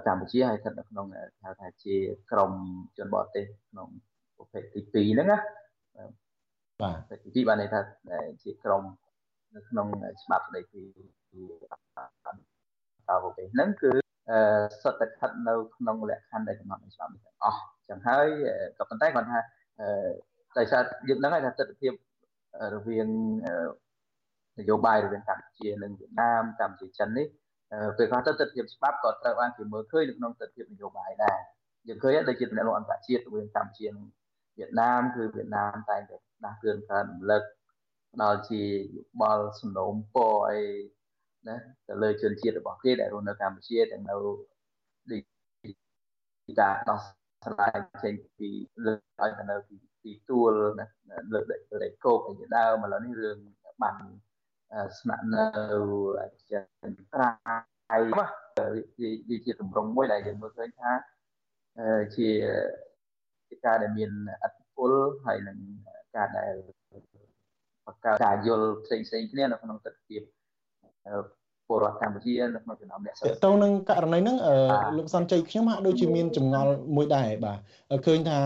[0.07, 1.07] កម្ពុជាហើយស្ថិតនៅក្នុង
[1.43, 1.95] ហៅថាជា
[2.31, 2.53] ក្រម
[2.97, 3.89] ជនបរទេសក្នុង
[4.37, 4.63] ប្រភេទ
[4.95, 5.39] ទី2ហ្នឹងណា
[6.83, 7.81] បាទទី2បានន័យថា
[8.43, 8.85] ជាក្រម
[9.55, 9.87] នៅក្នុង
[10.23, 10.83] ច្បាប់ស្តីពី
[13.09, 13.91] តើប្រទេសហ្នឹងគឺ
[14.83, 18.27] សុទ្ធតែស្ថិតនៅក្នុងលក្ខខណ្ឌដែលកំណត់ในច្បាប់នេះទាំងអស់ចឹងហើយ
[18.79, 19.39] ក៏ប៉ុន្តែគាត់ថា
[20.59, 21.89] ដោយសារយើងដឹងហើយថាទស្សនវិជ្ជា
[22.75, 23.09] រវាង
[24.59, 27.27] នយោបាយរវាងកម្ពុជានិងវៀតណាមកម្ពុជាចិននេះ
[27.97, 31.39] ពេលខ្លះទៅទស្សនវិជ្ជាច្បាប់ក៏ត្រូវបានគេមើលឃើញនៅក្នុងទស្សនវិជ្ជានយោបាយដែរ
[31.89, 34.07] យើងឃើញដូចជាតំណែងអន្តរជាតិរវាងកម្ពុជានិង
[34.59, 37.43] វៀតណាមគឺវៀតណាមតែងតែដាស់តឿនកើនរំលឹក
[38.23, 38.63] ដល់ជា
[38.95, 40.61] យោបល់សំណូមពរអី
[41.49, 41.57] ណា
[41.89, 44.15] ទៅលើជនជាតិរបស់គេដែលរស់នៅកម្ពុជាទាំងនៅ
[45.11, 45.19] ទី
[46.61, 46.99] ការដោះ
[47.45, 48.49] ស្រាយចេញពី
[48.85, 50.51] លើឲ្យទៅនៅទីទីទួល
[50.81, 50.87] ណា
[51.33, 53.39] លើលើកោកអីជាដើមឥឡូវនេះរឿង
[53.83, 53.97] បាន
[54.99, 55.45] ស្នាក់នៅ
[56.51, 58.31] ចិនត្រៃមក
[59.31, 60.93] វាជាទម្រង់មួយដែលយើងមើលឃើញថា
[62.17, 62.29] ជា
[63.65, 64.11] ការដែលមាន
[64.43, 64.91] អត្តពល
[65.27, 65.59] ហើយនឹង
[66.17, 66.53] ការដែល
[67.87, 70.19] បង្កើតការយល់ផ្សេងផ្សេងគ្នានៅក្នុងទស្សនវិជ្ជា
[71.69, 74.37] ពលរដ្ឋកម្ពុជានៅក្នុងចំណោមអ្នកសិក្សាទៅនឹងករណីហ្នឹង
[74.97, 77.59] លោកសនជ័យខ្ញុំហាក់ដូចជាមានចម្ងល់មួយដែរបាទ
[78.07, 78.39] ឃើញថា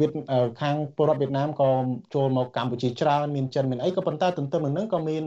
[0.00, 0.10] វៀត
[0.60, 1.70] ខាងពលរដ្ឋវៀតណាមក៏
[2.14, 5.22] ចូលមកកម្ពុជាច្រើនមានចិនមានអីក៏ប៉ុន្តែទន្ទឹមនឹងហ្នឹងក៏មាន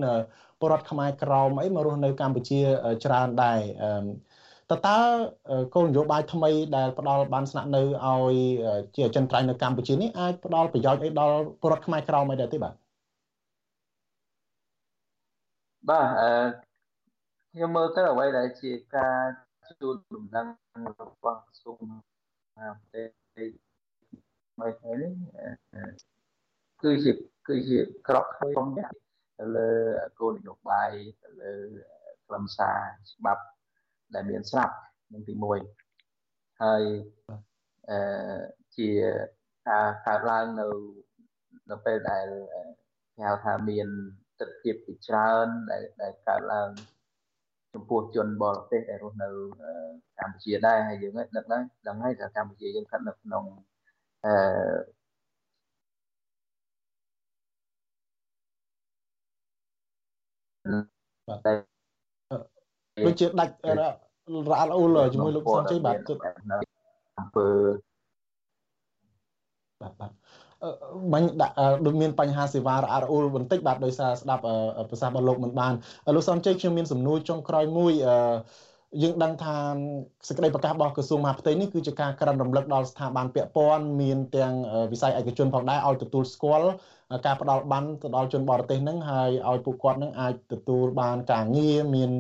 [0.60, 2.60] ពលរដ្ឋខ្មែរក្រមអីមករស់នៅកម្ពុជា
[3.06, 3.60] ច្រើនដែរ
[4.72, 4.98] តើតើ
[5.76, 8.36] គោលនយោបាយថ្មីដែលផ្ដល់បានស្នាក់នៅឲ្យ
[8.96, 12.74] ជាអចិន្ត្រៃយ៍នៅកម្ពុជានេះអាចផ្ដល់ប្រយោជន៍អីដល់ពលរដ្ឋខ្មែរក្រមអីដែរទេបាទ
[15.90, 16.32] បាទអឺ
[17.52, 19.20] ខ្ញុំមើលទៅអ្វីដែលជាការ
[19.82, 20.48] ជួលដំណឹង
[21.02, 21.80] របស់ក្រសួង
[22.56, 23.08] ប្រទេស
[24.54, 24.68] ថ្មី
[25.02, 25.12] នេះ
[26.82, 27.12] គឺជា
[27.48, 28.80] គឺជាក្របខ័ណ្ឌ
[29.38, 29.70] ទៅលើ
[30.20, 30.92] គោលនយោបាយ
[31.24, 31.54] ទៅលើ
[32.26, 32.80] ខ្លឹមសារ
[33.14, 33.44] ច្បាប់
[34.16, 34.76] ដែលមានស្រាប់
[35.14, 35.34] នឹងទី
[35.98, 36.84] 1ហើយ
[37.90, 37.98] អឺ
[38.78, 38.90] ជា
[39.70, 40.68] ការកើតឡើងនៅ
[41.72, 42.28] នៅពេលដែល
[43.16, 43.88] គេហៅថាមាន
[44.40, 46.70] ទស្សនវិជ្ជាច្រើនដែលដែលកើតឡើង
[47.74, 49.30] ចំពោះជនបរទេសដែលរស់នៅ
[50.20, 53.46] កម្ពុជាដែរហើយយើងនឹកដែរដឹងហើយថាកម្ពុជាយើងស្ថិតនៅក្នុង
[54.26, 54.34] អឺ
[61.28, 61.73] បាទ
[63.06, 63.54] ដូចជាដាច់
[64.52, 65.96] រ៉ាល់អ៊ូលជាមួយលោកសំជ័យបាទ
[67.20, 67.48] អំពើ
[69.82, 70.12] បាទបាទ
[71.14, 74.44] បាញ់ដាក់ដូចមានបញ្ហាសេវារអាក់រអ៊ូលបន្តិចបាទដោយសារស្ដាប់
[74.90, 75.74] ប្រសាសន៍របស់លោកមិនបាន
[76.16, 77.94] លោកសំជ័យខ្ញុំមានសំណួរចុងក្រោយមួយ
[79.02, 79.58] យើងដឹងថា
[80.28, 84.54] សេចក្តីប្រកាសរបស់ក្រសួងមហាផ្ទៃនេះគឺជាការក្រិនរំលឹកដល់ស្ថាប័នពាក់ព័ន្ធមានទាំង
[84.92, 86.70] វិស័យឯកជនផងដែរឲ្យទទួលស្គាល់
[87.26, 92.12] ការផ្ដល់បានទៅដល់ជនបរទេសនឹងហើយឲ្យពួកគាត់នឹងអាចទទួលបានការងារមាន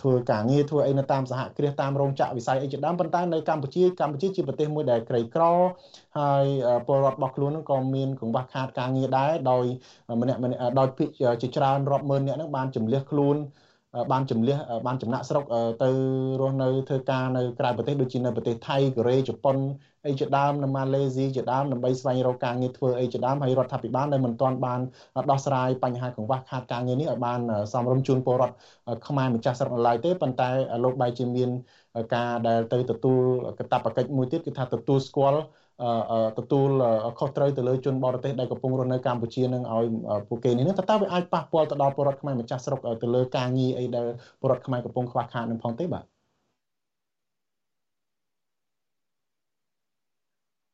[0.00, 5.44] ធ្វើការងារធ្វើអីនៅតាមសហគ្រាសតាមរោងចក្រវិស័យអីជាដើមប៉ុន្តែនៅកម្ពុជាកម្ពុជាជាប្រទេសមួយដែលក្រីក្រ
[6.18, 6.46] ហើយ
[6.86, 9.64] ពលរដ្ឋរបស់ខ្លួននឹងក៏មានកង្វះខាតការងារដែរដោយ
[10.20, 11.08] ម្នាក់ម្នាក់ដោយភាគ
[11.42, 13.36] ជាច្រើនរាប់ម៉ឺនអ្នកនឹងបានចម្លៀសខ្លួន
[14.12, 15.44] បានចម្លៀសបានចំណាក់ស្រុក
[15.82, 15.90] ទៅ
[16.40, 19.56] រស់នៅធ្វើការនៅក្រៅប្រទេសដូចជានៅប្រទេសថៃកូរ៉េជប៉ុន
[20.06, 24.80] អីជាដើមនៅម៉ាឡេស៊ីជាដើមដើម្បីស្វែងរកការងារធ្វើអីជាដើមហើយរដ្ឋាភិបាលនៅមិនទាន់បាន
[25.30, 27.40] ដោះស្រាយបញ្ហាកង្វះខាតការងារនេះឲ្យបាន
[27.72, 28.54] សមរម្យជូនពលរដ្ឋ
[29.06, 30.48] ខ្មែរម្ចាស់ស្រុកនៅឡើយទេប៉ុន្តែ
[30.84, 31.50] លោកបែរជាមាន
[32.14, 33.22] ការដែលទៅទទួល
[33.58, 35.40] កាតព្វកិច្ចមួយទៀតគឺថាទទួលស្គាល់
[36.38, 36.70] ទទួល
[37.18, 39.86] ខុសត្រូវទៅលើជនបរទេសដែលកំពុងរស់នៅកម្ពុជានឹងឲ្យ
[40.28, 44.06] ពួកគេនេះតើតើវាអាចប៉ះពាល់ទៅដល់ពលរដ្ឋខ្មែរម្ចាស់ស្រុកទៅលើការងារអីដែល
[44.40, 46.04] ពលរដ្ឋខ្មែរកំពុងខ្វះខាតនឹងផងទេបាទ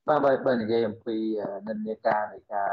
[0.09, 1.17] បាទបើបើនិយាយអំពី
[1.69, 2.73] និន្នាការនៃការ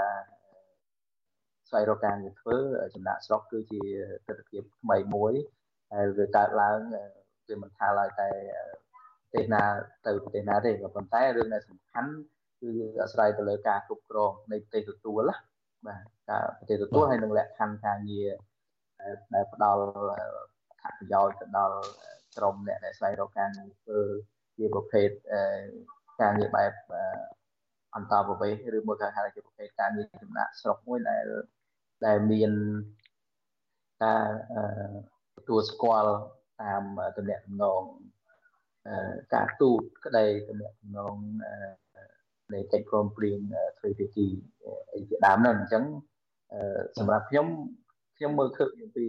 [1.69, 2.57] ស្វែងរកការងារធ្វើ
[2.95, 3.81] ចំណាក់ស្រុកគឺជា
[4.27, 5.33] ទស្សនវិជ្ជាថ្មីមួយ
[5.93, 6.79] ហើយវាកើតឡើង
[7.47, 8.29] វាមិនថាឡើយតែ
[8.81, 8.84] ប្រ
[9.35, 9.63] ទេសណា
[10.05, 12.11] ទៅប្រទេសណាទេក៏ប៉ុន្តែរឿងដែលសំខាន់
[12.61, 12.69] គឺ
[13.01, 15.35] អាស្រ័យទៅលើការគ្រប់គ្រងនៃប្រទេសទទួលណា
[15.87, 18.29] បាទការប្រទេសទទួលហើយនឹងលក្ខខណ្ឌការងារ
[19.33, 21.77] ដែលផ្ដល់អត្ថប្រយោជន៍ទៅដល់
[22.37, 23.99] ក្រុមអ្នកដែលស្វែងរកការងារធ្វើ
[24.57, 25.09] ជាប្រភេទ
[26.21, 26.71] ការងារបែប
[27.95, 31.25] អន្តរប្រវេសឬមួយក៏ហៅជាប្រភេទការងារចំណាក់ស្រុកមួយដែល
[32.05, 32.51] ដែលមាន
[34.03, 34.25] ការ
[35.37, 36.11] ទទួលស្គាល់
[36.61, 36.83] តាម
[37.17, 37.83] តំណែងតំណង
[39.33, 41.15] ការទូតក្តីតំណែងតំណង
[42.53, 43.39] នៃកិច្ចព្រមព្រៀង
[43.77, 44.27] ទ្វេភាគី
[44.93, 45.83] អីជាដើមហ្នឹងអញ្ចឹង
[46.97, 47.47] សម្រាប់ខ្ញុំ
[48.17, 49.05] ខ្ញុំមើលឃើញអំពី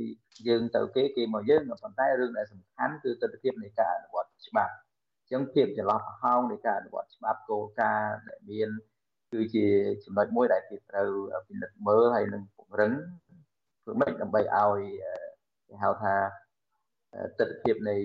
[0.49, 4.75] យើងទៅគេគេមកយើងប៉ុន្តែរឿងដែលសំខាន់គឺទស្សនវិជ្ជានៃការអនុវត្តច្បាប់
[5.23, 8.69] អញ្ចឹងភាពចន្លោះប្រហោងនៃការអនុវត្តច្បាប់គោលការណ៍ដែលមាន
[9.33, 9.67] គឺជា
[10.05, 11.11] ចំណុចមួយដែលគេត្រូវ
[11.47, 12.93] ពិនិត្យមើលហើយនឹងពង្រឹង
[13.83, 14.81] ធ្វើម៉េចដើម្បីឲ្យ
[15.67, 16.15] គេហៅថា
[17.39, 17.97] ទស្សនវិជ្ជានៃ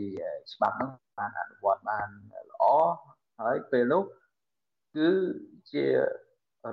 [0.53, 0.91] ច្បាប់ហ្នឹង
[1.21, 2.07] បានអនុវត្តបាន
[2.49, 2.63] ល្អ
[3.41, 4.03] ហើយពេលនោះ
[4.95, 5.09] គឺ
[5.71, 5.85] ជា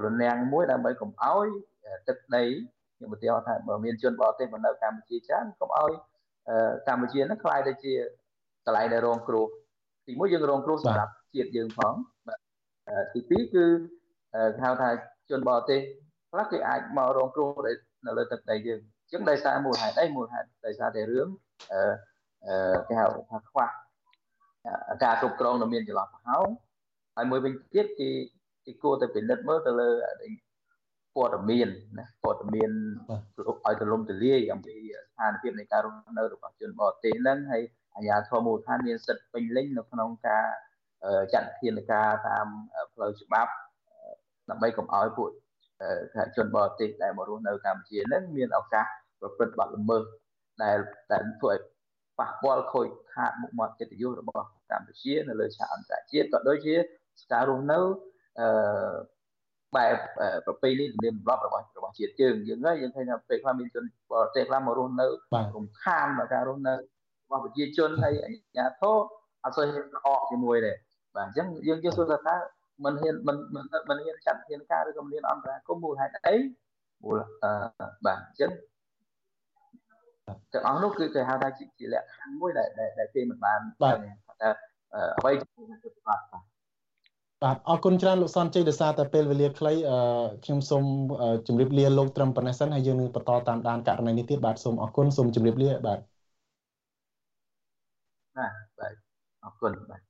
[0.05, 1.47] រនាំងមួយដើម្បីកុំឲ្យ
[2.09, 2.45] ទឹកដី
[2.97, 5.91] ខ្ញុំឧទាហរណ៍ថាបើមានជនបរទេសមកនៅកម្ពុជាច្រើនកុំឲ្យ
[6.89, 7.95] កម្ពុជានឹងខ្លាយទៅជា
[8.67, 9.47] កន្លែងដែលរងគ្រោះ
[10.07, 11.95] ទីមួយយើងរងគ្រោះសម្រាប់ជាតិយើងផង
[13.15, 13.65] ទីពីរគឺ
[14.57, 14.89] គេហៅថា
[15.31, 15.81] ជនបរទេស
[16.31, 17.49] ខ្លះគេអាចមករងគ្រោះ
[18.07, 21.29] នៅលើទឹកដីយើងអញ្ចឹងដោយសារមូលហេតុអីមូលហេតុដោយសារតែរឿង
[21.73, 21.81] អឺ
[22.47, 23.69] អឺគេហៅថាខ្វះ
[25.05, 26.49] ការគ្រប់គ្រងនៅមានចន្លោះប្រហោង
[27.17, 28.11] ហើយមួយវិញទៀតគេ
[28.65, 29.91] គេគួរតែពិនិត្យមើលទៅលើ
[31.15, 32.71] ព័ត៌មានណាព័ត៌មាន
[33.11, 37.63] ឲ្យទូលំទូលាយអំពីស្ថានភាពនៃការរស់នៅរបស់ជនបរទេសហ្នឹងហើយ
[37.95, 40.47] អាជ្ញាធរមូលដ្ឋានមានសិទ្ធិពេញលេញនៅក្នុងការ
[41.35, 42.47] ចាត់ធានការតាម
[42.95, 43.53] ផ្លូវច្បាប់
[44.51, 45.31] ដើម្បីកុំឲ្យពួក
[46.37, 48.87] ជនបរទេសដែលមករស់នៅកម្ពុជានឹងមានឱកាស
[49.21, 50.03] ប្រព្រឹត្តបទល្មើស
[50.63, 50.79] ដែល
[51.13, 51.61] ដែលធ្វើឲ្យ
[52.19, 56.75] ប៉ះពាល់ខូចខាតមុខមាត់កិត្តិយសរបស់កម្ពុជានៅលើឆាកអន្តរជាតិក៏ដូចជា
[57.33, 57.79] ការរស់នៅ
[58.41, 58.49] អឺ
[59.77, 59.97] បែប
[60.47, 65.07] ប្រពៃណីទំនៀមទម្លាប់របស់របស់ជាតិយើងយើងហើយយើងឃើញថាពេលខ្លះមានជនបរទេសខ្លះមករស់នៅ
[65.57, 68.97] រំខានដល់ការរស់នៅរបស់ប្រជាជនហើយអាជ្ញាធរ
[69.45, 70.73] អត់សូវហ៊ានអកជាមួយទេ
[71.17, 72.35] បាទអញ្ចឹងយើងយើងសួរថា
[72.85, 73.65] មិនហ៊ានមិនមិន
[74.05, 76.37] ហ៊ានចាត់ធានការឬក៏មិនហ៊ានអន្តរាគមមូលហេតុអី
[77.05, 77.53] មូលអឺ
[78.07, 78.51] បាទអញ្ចឹង
[80.53, 82.69] ទាំងអស់នោះគឺគេហៅថាជាលក្ខខណ្ឌមួយដែល
[82.99, 83.97] ដែលគេមិនបានបាទ
[84.43, 84.51] ថា
[85.19, 85.47] អ្វីជា
[86.09, 86.21] បាទ
[87.43, 89.99] បាទអរគុណច្រើនលោកសនជ័យដោយសារតែពេលវេលាខ្លីអឺ
[90.45, 90.85] ខ្ញុំសូម
[91.47, 95.99] ជម្រាបលាលោកត្រឹមប៉ុណ្ណេះសិនហើយយើងនឹងបន្តតាមដានករណីនេះទៀតបាទសូមអរគុណសូមជម្រាបលាបាទ
[98.37, 98.95] បាទបាទ
[99.45, 100.03] អរគុណបាទ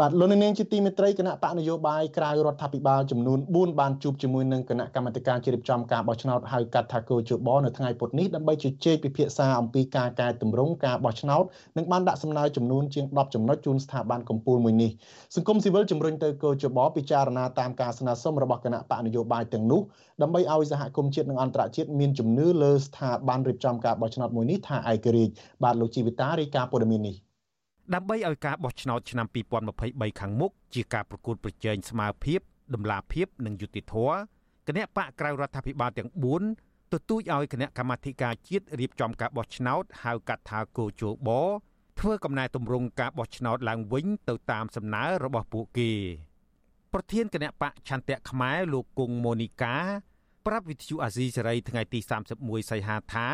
[0.00, 11.44] បាទបាទលោកនាងជាទីមេត្រីគណៈបកនយោបាយក្រៅរដ្ឋាភិបាលចំនួន4បានជួបជាមួយនឹងគណៈកម្មាធិការជ្រៀបចំការបោះឆ្នោតហៅកាត់ថាគោជបនៅថ្ងៃពុធនេះដើម្បីជជែកពិភាក្សាអំពីការកែតម្រង់ការបោះឆ្នោត
[11.76, 14.90] និងបានដាក់សំណើចំនួនជាង10ចំណុចជូនស្ថាប័នកម្ពុជាមួយនេះ
[15.34, 19.80] សង្គមស៊ីវិលជំរុញទៅគោជបពិចារណាតាមការស្នើសុំរបស់គណៈបកនយោបាយទាំងនោះ
[20.22, 25.32] ដើម្បីឲ្យសហគមន៍ជាតិនិងអន្តរជាតិមានជំនឿលើស្ថាប័នរៀបចំការបោះឆ្នោតមួយនេះថាឯករាជ្យ
[25.62, 27.33] បាទលោកជីវិតារាយការណ៍ព័ត៌មាននេះ
[27.92, 29.26] ដើម្បីឲ្យការបោះឆ្នោតឆ្នាំ
[29.72, 32.40] 2023ខាងមុខជាការប្រកួតប្រជែងស្មើភាព
[32.74, 34.16] ដំណាភាពនិងយុត្តិធម៌
[34.68, 36.10] គណៈបកក្រៅរដ្ឋាភិបាលទាំង
[36.50, 41.30] 4ទទូចឲ្យគណៈកម្មាធិការជាតិរៀបចំការបោះឆ្នោតហៅកាត់ថាគោជប
[42.00, 45.90] ធ្វើកំណែទម្រង់ការបោះឆ្នោតឡើងវិញទៅតាមសំណើរបស់ពួកគេ
[46.92, 49.76] ប្រធានគណៈបកឆន្ទៈខ្មែរលោកគង់ម៉ូនីកា
[50.46, 51.98] ប្រាប់វិទ្យុអាស៊ីសេរីថ្ងៃទី
[52.36, 53.28] 31សីហាថា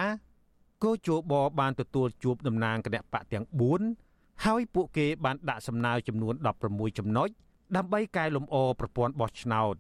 [0.83, 4.10] គោជបបានទទួលជួបតំណាងគណៈបកទាំង4
[4.45, 6.35] ហើយពួកគេបានដាក់សំណើចំនួន
[6.67, 7.29] 16ចំណុច
[7.77, 9.75] ដើម្បីកែលម្អប្រព័ន្ធបោះឆ្នោត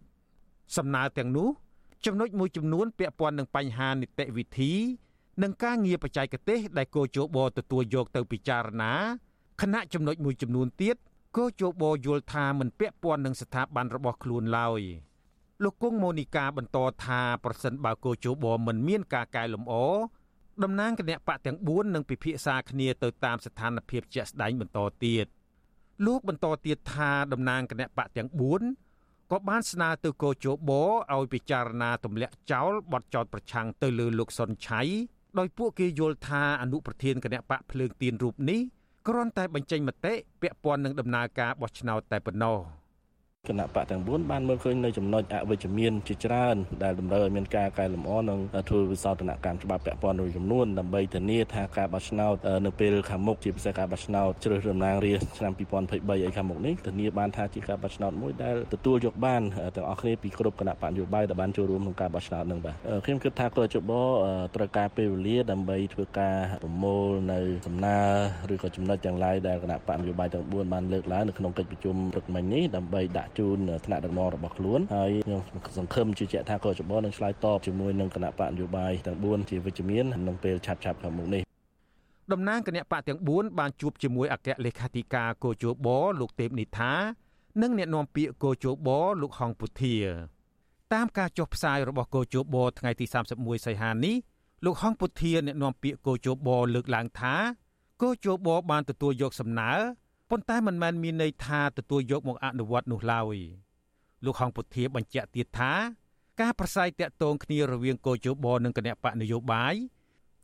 [0.76, 1.48] សំណើទាំងនោះ
[2.06, 4.72] ចំណុចមួយចំនួនពាក់ព័ន្ធនឹងបញ្ហានីតិវិធី
[5.42, 8.92] និងការងារបច្ចេកទេស ដែលគោជបទទួលយកទៅពិចារណា
[9.60, 10.96] ខណៈចំណុចមួយចំនួនទៀត
[11.36, 14.80] គោជបយល់ថាមិនពាក់ព័ន្ធនឹងស្ថាប័នរបស់ខ្លួនឡើយ
[15.62, 19.74] លោកគង់ម៉ូនីកាបន្តថាប្រសិនបើគោជបមិនមានការកែលម្អ
[20.64, 25.26] តំណាងគណៈបកទាំង4នឹងពិភាក្សាគ្នាទៅតាមស្ថានភាពជាក់ស្ដែងបន្តទៀត
[26.06, 28.28] លោកបន្តទៀតថាតំណាងគណៈបកទាំង
[28.80, 34.80] 4ក៏បានស្នើទៅកោជបឲ្យពិចារណាទម្លាក់ចោលបទចោទប្រឆាំងទៅលើលោកសុនឆៃ
[35.38, 38.60] ដោយពួកគេយល់ថាអនុប្រធានគណៈបកភ្លើងទៀនរូបនេះ
[39.08, 42.58] គ្រាន់តែបញ្ចេញមតិពាក់ព័ន្ធនឹងដំណើរការបោះឆ្នោតតែប៉ុណ្ណោះ។
[43.48, 48.38] គណៈបកទាំង4បានមើលឃើញនៅចំណុចអវិជ្ជមានជាច្រើនដែលតម្រូវឲ្យមានការកែលម្អនិង
[48.68, 52.36] ធ្វើវិសោធនកម្មច្បាប់ពាក់ព័ន្ធមួយចំនួនដើម្បីធានាថាការបោះឆ្នោត
[52.66, 59.42] នៅពេលខាងមុខជាពិសេសការបោះឆ្នោតជ្រើសរើសតំណាងរាស្ត្រឆ្នាំ2023ឲ្យខាងមុខនេះធានាបានថាជាការបោះឆ្នោតមួយដែលទទួលយកបាន
[59.76, 62.74] ទាំងអស់គ្នាពីគ្រប់គណៈបកនយោបាយដែលបានចូលរួមក្នុងការបោះឆ្នោតនឹងបាទ
[63.04, 63.92] ខ្ញុំគិតថាក្រចប
[64.56, 67.98] ត្រូវការពេលវេលាដើម្បីធ្វើការប្រមូលនៅសំណើ
[68.52, 75.40] ឬក៏ចំណុចទាំងឡាយដែលគណៈបកនយោបាយទាំង4បានលើកឡើងនៅក្នុងកិច្ចប្រជុំព្រឹកមិញនេះដើម្បីដាក់ជូនថ្នាក់ដឹកនាំរបស់ខ្លួនហើយខ្ញុំ
[75.78, 81.42] សង្ឃឹមជឿជាក់ថាកោចបនឹងឆ្លើយតបជាមួយនឹងគណៈបកនយោបាយទាំង4ជាវិជ្ជមានក្នុងពេលឆាប់ៗខាងមុខនេះ
[82.32, 85.88] តំណាងគណៈបកទាំង4បានជួបជាមួយអគ្គលេខាធិការកោជប
[86.20, 86.92] លោកទេពនិថា
[87.62, 88.88] និងអ្នកនាំពាក្យកោជប
[89.22, 89.96] លោកហងពុធា
[90.94, 93.06] តាមការចុះផ្សាយរបស់កោជបថ្ងៃទី
[93.36, 94.16] 31សីហានេះ
[94.64, 97.34] លោកហងពុធាអ្នកនាំពាក្យកោជបលើកឡើងថា
[98.02, 99.72] កោជបបានទទួលយកសំណើ
[100.30, 103.36] ប៉ុន្តែមិនមែនមានន័យថាទទួលយកមកអនុវត្តនោះឡើយ
[104.24, 105.72] លោកហងពុធាបញ្ជាក់ទៀតថា
[106.40, 109.74] ការប្រស័យតាក់ទងគ្នារវាងកោជបនិងគណៈបកនយោបាយ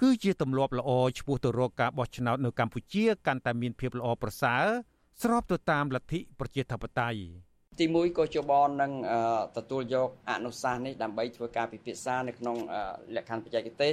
[0.00, 4.64] គឺជាទម្លាប់ល្អឆ្ពោះទៅរកការបោះឆ្នោតនៅកម្ពុជាកាន់តែមានភាពល្អប្រសើរ
[5.22, 7.20] ស្របទៅតាមលទ្ធិប្រជាធិបតេយ្យ
[7.80, 8.92] ទីមួយក៏ជបនឹង
[9.56, 12.56] ទទួលយកអនុសាសន៍នេះដើម្បីធ្វើការពិភាក្សានៅក្នុង
[13.16, 13.92] លក្ខខណ្ឌបច្ចេកទេស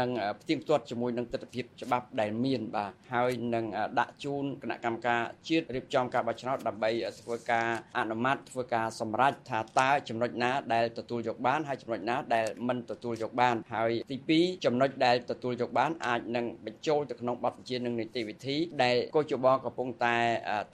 [0.00, 0.10] នឹង
[0.40, 3.64] ផ្ទៀងផ្ទាត់ជាមួយនឹងទស្សនវិជ្ជាច្បាប់ដែលមានបាទហើយនឹង
[4.00, 7.66] ដាក់ជូនគណៈកម្មការជាតិរៀបចំការបោះឆ្នោតដើម្បីធ្វើការ
[7.98, 20.16] អនុម័តធ្វើការសម្រេចថាតើចំណុចណាដែលទទួលយកបានហើយចំណុចណាដែលមិនទទួលយកបាន ហើយទី2ចំណុចដែលទទួលយកបានអាចនឹងបញ្ចូលទៅក្នុងបទបញ្ជានិងនីតិវិធីដែលកោជបកំពុងតែ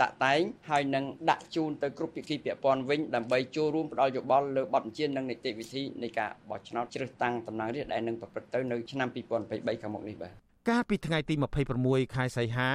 [0.00, 0.40] តាក់តែង
[0.70, 9.10] ហើយនឹងដាក់ជូនទៅគ្រប់ភាគីពាក់ព័ន្ធវិញដើម្បីចូលរួមផ្ដល់យោបល់លើបទបញ្ជានិងនីតិវិធីនៃការបោះឆ្នោតជ្រើសតាំងតំណាងរាស្ត្រដែលនឹងប្រព្រឹត្តទៅនៅឆ្នាំ
[9.46, 10.32] 2023ខាងមុខនេះបាទ
[10.68, 11.34] កាលពីថ្ងៃទី
[11.74, 12.70] 26ខែសីហា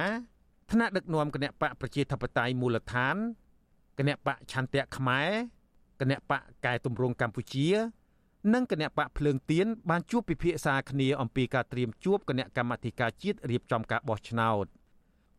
[0.72, 3.16] ថ្នាក់ដឹកនាំគណៈបកប្រជាធិបតេយ្យមូលដ្ឋាន
[3.98, 5.30] គណៈបកឆន្ទៈខ្មែរ
[6.00, 7.68] គណៈបកកែតម្រង់កម្ពុជា
[8.54, 14.64] និងគណៈបកភ្លើងទៀនបានជួបពិភាក្សាគ្នាអំពីការត្រៀមជួបគណៈកម្មាធិការជាតិរៀបចំការបោះឆ្នោត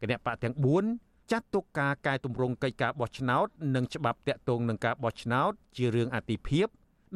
[0.02, 0.56] គណៈបកទាំង
[0.94, 6.68] 4ចាត់ទុកការកែតម្រង់កិច្ចការបោះឆ្នោត និងច្បាប់តាក់ទងនឹងការបោះឆ្នោត ជារឿងអាទិភាព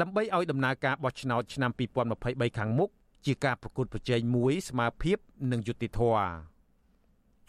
[0.01, 1.71] ដើម្បីឲ្យដំណើរការបោះឆ្នោតឆ្នាំ
[2.13, 2.89] 2023ខាងមុខ
[3.27, 5.17] ជាការប្រកួតប្រជែងមួយស្មើភាព
[5.51, 6.29] និងយុត្តិធម៌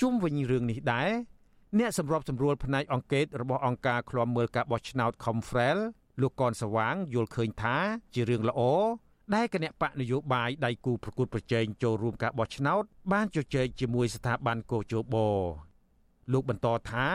[0.00, 1.10] ជុំវិញរឿងនេះដែរ
[1.78, 5.78] អ្នកសម្របសម្រួលផ្នែកអង្គការរបស់អង្គការឃ្លាំមើលការបោះឆ្នោត Confrel
[6.20, 7.76] លោកកនសវាងយល់ឃើញថា
[8.14, 8.60] ជារឿងល្អ
[9.34, 15.16] ដែលគណៈបកនយោបាយដៃគូប្រកួតប្រជែងចូលរួមការបោះឆ្នោត បានជជែកជាមួយស្ថាប័នកោជប
[16.32, 17.06] លោកបន្តថា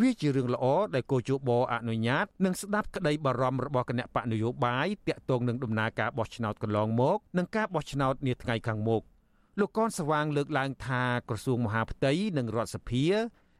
[0.00, 9.02] វាជារឿងល្អដែលកោជបអនុញ្ញាតនិងស្ដាប់ក្តីបារម្ភរបស់គណៈបកនយោបាយទាក់ទងនឹងដំណើរការបោះឆ្នោតកន្លងមកនិងការបោះឆ្នោតនាថ្ងៃខាងមុខ
[9.60, 13.04] លោកកនស្វាងលើកឡើងថាក្រសួងមហាផ្ទៃនិងរដ្ឋសភា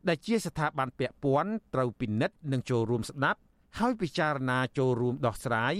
[0.08, 3.40] ដែលជាស្ថាប័នពាក់ព័ន្ធត្រូវពិនិត្យនិងចូលរួមស្ដាប់
[3.78, 5.74] ហើយពិចារណាចូលរួមដោះស្រាយ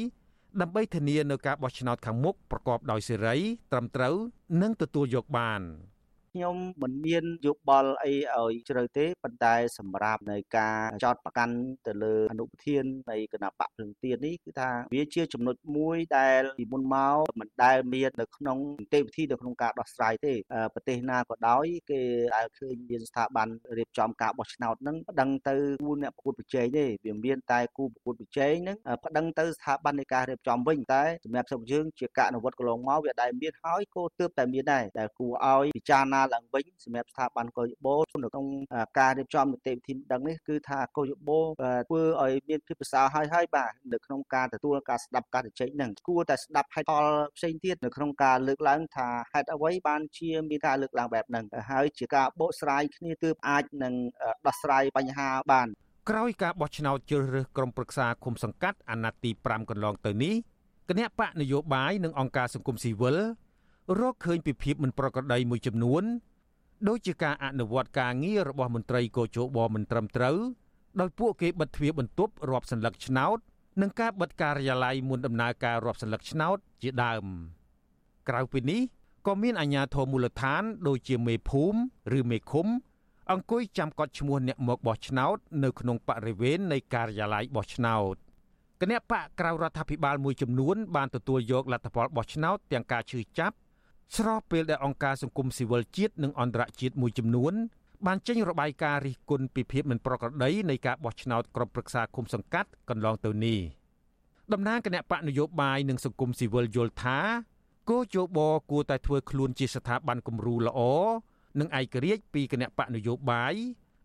[0.61, 3.37] ដើម្បីធានានៅការបោះឆ្នោតខាងមុខប្រកបដោយសេរី
[3.73, 4.15] ត្រឹមត្រូវ
[4.63, 5.63] និងទទួលយកបាន។
[6.37, 11.57] ខ្ញុំមិនមានយោបល់អីឲ្យជ្រៅទេប៉ុន្តែសម្រាប់នៃការចោតប្រកាន់
[11.87, 20.35] ទៅលើអនុប្រធាននៃគណៈបកភ្លឹងទៀននេះគឺថាវាជាចំណុចមួយដែលពីមុនមកមិនដែលមាននៅក្នុងនីតិវិធីនៅក្នុងការដោះស្រាយទេ
[20.75, 22.01] ប្រទេសណាក៏ដោយគេ
[22.37, 25.55] ដែលឃើញមានស្ថាប័នរៀបចំការបោះឆ្នោតហ្នឹងប្តឹងទៅ
[25.87, 38.47] គូអ្នកប្រកួតប្រជែងទេវាមានតែគូប្រកួតប្រជែងហ្នឹងប្តឹងទៅស្ថាប័ននៃការរៀបចំវិញតែសម្រាប់ស្រុកយើងជាការអនុវត្តកន្លងមកវាដែលមានហើយក៏ទើបតែមានដែរដែលគួរឲ្យពិចារណាឡើងវិញសម្រាប់ស្ថាប័នកោយបោនៅក្នុង
[38.99, 41.39] ការរៀបចំនីតិវិធីដឹងនេះគឺថាកោយបោ
[41.89, 47.07] ធ្វើឲ្យមានភាពប្រសើរហើយហើយបាទនៅក្នុងការទទួលការស្ដាប់ការជជែកហ្នឹងគួរតែស្ដាប់ហេតុផល
[47.37, 53.95] ផ្សេងទៀតនៅក្នុងការលើកឡើងថាហេតុអ្វីបានជាមានការលើកឡើងបែបហ្នឹងហើយជាការបកស្រាយគ្នាទើបអាចនឹង
[54.47, 55.69] ដោះស្រាយបញ្ហាបាន
[56.11, 60.35] ក្រោយការបោះឆ្នោតជ្រើសរើសក្រុមប្រឹក្សាគុំសង្កាត់អាណត្តិទី5កន្លងទៅនេះ
[60.89, 63.17] គណៈបកនយោបាយនិងអង្គការសង្គមស៊ីវិល
[64.01, 66.05] រកឃើញពីភាពមិនប្រក្រតីមួយចំនួន
[66.89, 70.39] ដូចជាការអនុវត្តការងាររបស់មន្ត្រីកោជបមិនត្រឹមត្រូវ
[71.01, 73.39] ដោយពួកគេបិទទ្វារបន្ទប់រាប់សន្លឹកឆ្នោត
[73.81, 77.25] និងការបិទការិយាល័យមុនដំណើរការរាប់សន្លឹកឆ្នោតជាដើម
[78.29, 78.81] ក្រៅពីនេះ
[79.27, 81.79] ក៏មានអាជ្ញាធរមូលដ្ឋាន ដូចជាមេភូមិ
[82.19, 82.67] ឬមេឃុំ
[83.33, 88.15] អង្គុយចាំកត់ឈ្មោះអ្នកមកបោះឆ្នោត នៅក្នុងបរិវេណនៃការិយាល័យបោះឆ្នោត
[88.81, 93.57] គណៈបកក្រៅរដ្ឋាភិបាលមួយចំនួនបានទទួលយកលទ្ធផលបោះឆ្នោតទាំងការឈឺចាប់
[94.15, 97.55] ស្របពេលដែលអង្គការសង្គមស៊ីវិលជាតិនិងអន្តរជាតិមួយចំនួន
[98.07, 103.59] បានចេញរបាយការណ៍រិះគន់ពីភាពមិនប្រក្រតីនៃការបោះឆ្នោតក្រុមប្រឹក្សាគុំសង្កាត់កន្លងទៅនេះ
[104.53, 107.19] តំណាងគណៈបកនយោបាយនិងសង្គមស៊ីវិលយល់ថា
[107.91, 108.39] គោជប
[108.71, 110.81] គួរតែធ្វើខ្លួនជាស្ថាប័នគំរូល្អ
[111.61, 113.55] និងឯករាជ្យពីគណៈបកនយោបាយ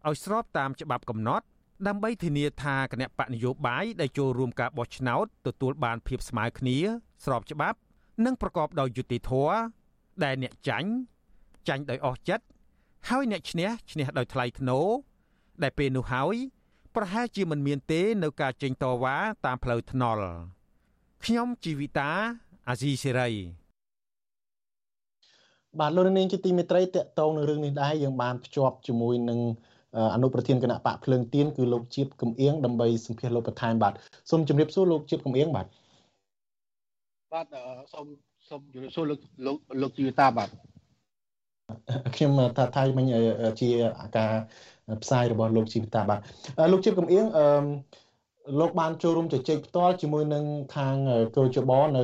[0.08, 1.46] ឲ្យស្របតាមច្បាប់កំណត់
[1.88, 6.78] ដើម្បីធានាថាគណៈបកនយោបាយដែលចូលរួមការបោះឆ្នោតទទួលបានភាពស្មើគ្នា
[7.26, 7.78] ស្របច្បាប់
[8.26, 9.81] និងប្រកបដោយយុត្តិធម៌
[10.24, 10.90] ដែលអ្នកចាញ់
[11.68, 12.46] ចាញ់ដោយអស់ចិត្ត
[13.10, 14.88] ហើយអ្នកឈ្នះឈ្នះដោយថ្លៃថ្នូរ
[15.64, 16.36] ដែលពេលនោះហើយ
[16.96, 19.16] ប្រហែលជាមិនមានទេនៅការចេញតវ៉ា
[19.46, 20.26] តាមផ្លូវថ្នល់
[21.26, 22.10] ខ្ញុំជីវិតា
[22.70, 23.30] អាស៊ីសេរី
[25.80, 29.40] បាទលោកនាងជាទីមេត្រីតកតងនឹងរឿងនេះដែរយើងបានភ្ជាប់ជាមួយនឹង
[30.16, 33.94] អនុប្រធានគណៈបកភ្លើងទៀនគឺលោកជាតិកំអៀងដើម្បីសម្ភាសលោកបន្ថែមបាទ
[34.30, 35.66] សូមជម្រាបសួរលោកជាតិកំអៀងបាទ
[37.34, 37.46] បាទ
[37.94, 38.06] សូម
[38.52, 40.50] សូមជម្រាបសួរលោកលោកលោកជីវតាបាទ
[42.16, 43.06] ខ្ញុំថាថៃមិញ
[43.62, 43.70] ជា
[44.18, 44.32] ការ
[45.04, 46.20] ផ្សាយរបស់លោកជីវតាបាទ
[46.72, 47.46] លោកជីវកំអៀងអឺ
[48.60, 50.44] លោកបានចូលរួមជជែកផ្ទាល់ជាមួយនឹង
[50.76, 50.96] ខាង
[51.36, 52.04] កោជបនៅ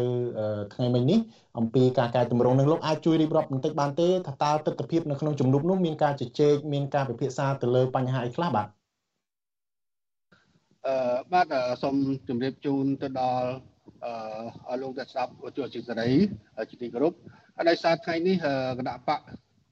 [0.73, 1.19] ថ្ងៃមិញនេះ
[1.57, 8.67] អំពីការកែតម្រង់នឹងលោកអាចជួយរៀបរាប់បន្តិចបានទេថាតើទស្សនវិជ្ជានៅក្នុងជំនុំនោះមានការជជែកមានការពិភាក្សាទៅលើបញ្ហាអីខ្លះបាទ
[10.85, 10.95] អឺ
[11.33, 11.47] បាទ
[11.83, 11.95] សូម
[12.27, 13.49] ជម្រាបជូនទៅដល់
[14.05, 14.13] អឺ
[14.69, 16.11] ឲ្យលោកតែស្ដាប់ជួសជិសេរី
[16.69, 17.13] ជាទីគោរព
[17.55, 18.35] ហើយដោយសារថ្ងៃនេះ
[18.79, 19.21] គណៈបក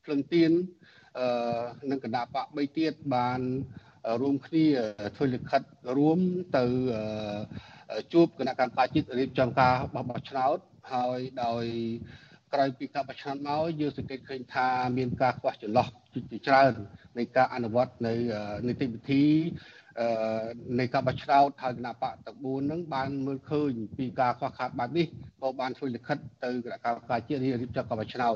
[0.03, 0.51] ភ្លឹងទៀន
[1.19, 1.27] អឺ
[1.91, 3.41] និងគណៈបក3ទៀតបាន
[4.21, 4.65] រួមគ្នា
[5.15, 5.61] ធ្វើលិខិត
[5.97, 6.19] រួម
[6.57, 6.65] ទៅ
[8.13, 10.57] ជួបគណៈកម្មការជាតិរៀបចំការបោះបោះឆ្នោត
[10.93, 11.65] ហើយដោយ
[12.53, 14.67] ក្រោយពីការបោះឆ្នោតមកយើងសង្កេតឃើញថា
[14.97, 15.87] មានការខ្វះចន្លោះ
[16.31, 16.73] ជាច្រើន
[17.17, 18.13] នៃការអនុវត្តនៅ
[18.67, 19.23] នីតិវិធី
[20.79, 25.05] នៃការបោះឆ្នោតហើយគណៈបកទាំង4ហ្នឹងបានមើលឃើញពីការខ្វះខាតបែបនេះ
[25.41, 28.35] ក៏បានធ្វើលិខិតទៅគណៈកម្មការជាតិរៀបចំការបោះឆ្នោត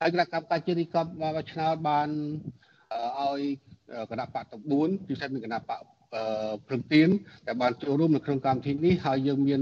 [0.00, 2.08] ហើយគណៈកម្មការជាតិរៀបចំការបោះឆ្នោតបាន
[3.20, 3.40] ឲ្យ
[4.10, 5.80] គណៈបកទាំង4ពិសេសមានគណៈបក
[6.66, 7.08] ព្រឹងទៀន
[7.46, 9.60] ដែលបានចូលរួមនៅក្នុងកម្មវិធីនេះហើយយើងមាន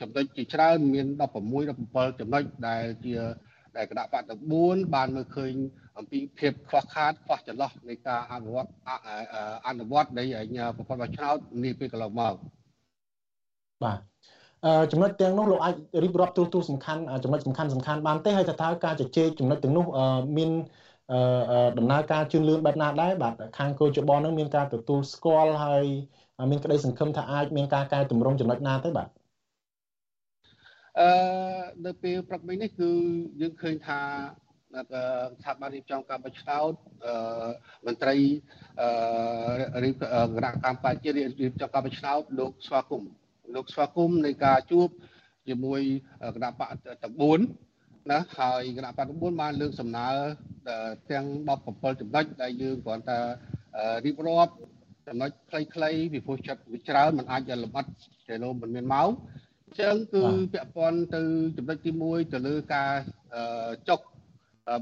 [0.00, 1.18] ចំណុចជាច្រើនមាន16
[1.62, 3.14] 17ចំណុចដែលជា
[3.76, 5.52] ដែលគណៈបកទាំង4បានមើលឃើញ
[5.98, 8.70] អំពីភាពខ្វះខាតខ្វះចន្លោះនៃការអនុវត្ត
[9.68, 10.24] អនុវត្តនៃ
[10.76, 12.34] ប្រព័ន្ធបោះឆ្នោតនេះពេលកន្លងមក
[13.84, 13.98] បាទ
[14.90, 15.74] ចំណុចទាំងនោះលោកអាច
[16.04, 19.84] រៀបរាប់ទូទូសំខាន់ចំណុចសំខាន់សំខាន់បានទេហើយតើតើការជជែកចំណុចទាំងនោះ
[20.36, 20.50] មាន
[21.78, 25.84] ដំណើរការជឿនលឿនបែបណាដែរបាទខាងគោចបនឹងមានការទទួលស្គាល់ហើយ
[26.50, 29.08] មានក្តីសង្ឃឹមថាអាចមានការកែតម្រង់ចំណុចណាទេបាទ
[31.00, 31.08] អឺ
[31.86, 32.90] នៅពេលព្រឹកមិញនេះគឺ
[33.40, 34.00] យើងឃើញថា
[35.34, 36.72] ស្ថាប័នរៀបចំការបោះឆ្នោត
[37.06, 37.48] អឺ
[37.86, 38.16] មន្ត្រី
[38.80, 39.94] អឺរៀប
[40.36, 43.10] គណៈកម្មការជាតិរៀបចំការបោះឆ្នោតលោកស្វាគមន៍
[43.54, 44.88] លោកស្វាគមន៍នៃការជួប
[45.48, 45.80] ជាមួយ
[46.36, 46.68] គណៈបក
[47.02, 47.14] ទាំង
[47.62, 50.08] 4ណាហើយគណៈបកទាំង4បានលើកសំណើ
[51.10, 51.26] ទាំង
[51.64, 53.18] 17ចំណុចដែលយើងគ្រាន់តែ
[54.04, 54.52] រៀបរាប់
[55.08, 57.86] ចំណុចខ្លីៗពីព្រោះចិត្តវាច្រើនมันអាចលម្អិត
[58.28, 61.22] ចេះលោមិនមានម៉ោងអញ្ចឹងគឺពាក់ព័ន្ធទៅ
[61.56, 62.92] ចំណុចទី1ទៅលើការ
[63.88, 64.00] ចុក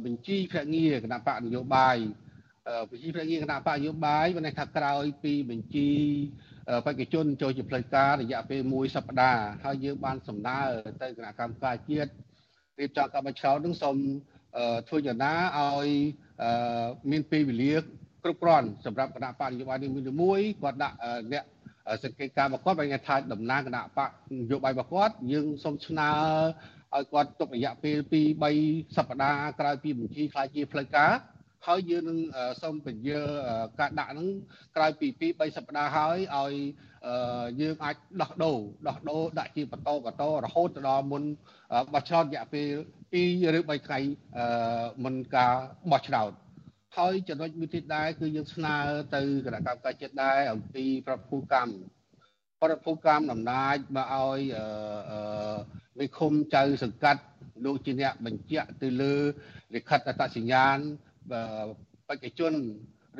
[0.04, 1.96] បញ្ជីភ្នាក់ងារគណៈបកនយោបាយ
[2.90, 5.90] បញ្ជីភ្នាក់ងារគណៈបកនយោបាយបានថាក្រោយពីបញ្ជី
[6.84, 10.58] បេក្ខជនចូលជាផ្លូវការរយៈពេល1សប្តាហ៍ហើយយើងបានសំណើ
[11.02, 12.10] ទៅគណៈកម្មការជាតិ
[12.78, 13.96] រៀបចំការបោះឆ្នោតនឹងសូម
[14.88, 15.88] ធ្វើយ៉ាងណាឲ្យ
[17.10, 17.74] មានពេលវេលា
[18.24, 19.88] គ្រប់គ្រាន់សម្រាប់គណៈបកនយោបាយនី
[20.22, 20.96] មួយៗគាត់ដាក់
[21.32, 21.44] អ្នក
[22.04, 26.10] សង្កេតការរបស់គាត់បានថាតំណាងគណៈបកនយោបាយរបស់គាត់យើងសូមឆ្នើ
[26.94, 31.12] ឲ្យគាត់ទុករយៈពេល2 3សប្តាហ៍ក្រោយពីបញ្ជីខ្លាយជាផ្លូវការ
[31.66, 32.18] ហើយយើងនឹង
[32.62, 33.20] សូមពន្យា
[33.80, 34.28] ការដាក់ហ្នឹង
[34.76, 36.54] ក្រោយពី2 3សប្តាហ៍ហើយឲ្យ
[37.60, 38.58] យើងអាចដោះដូរ
[38.88, 41.22] ដោះដូរដាក់ជាបន្តបន្តរហូតដល់មុន
[41.92, 42.68] បោះឆ្នោតរយៈពេល
[43.14, 43.98] 2ឬ3ថ្ងៃ
[45.04, 45.52] មុនការ
[45.92, 46.30] បោះឆ្នោត
[46.96, 48.76] ហើយចំណុចមួយទៀតដែរគឺយើងស្នើ
[49.14, 51.72] ទៅគណៈកម្មការជាតិដែរអំពីប្រភូកម្ម
[52.62, 54.40] ប្រភូកម្មអំណាចមកឲ្យ
[55.98, 57.22] វិឃុំចៅសង្កាត់
[57.64, 59.14] លោកជាអ្នកបញ្ជាក់ទៅលើ
[59.74, 60.76] លិខិតអត្តសញ្ញាណ
[62.08, 62.52] បេក្ខជន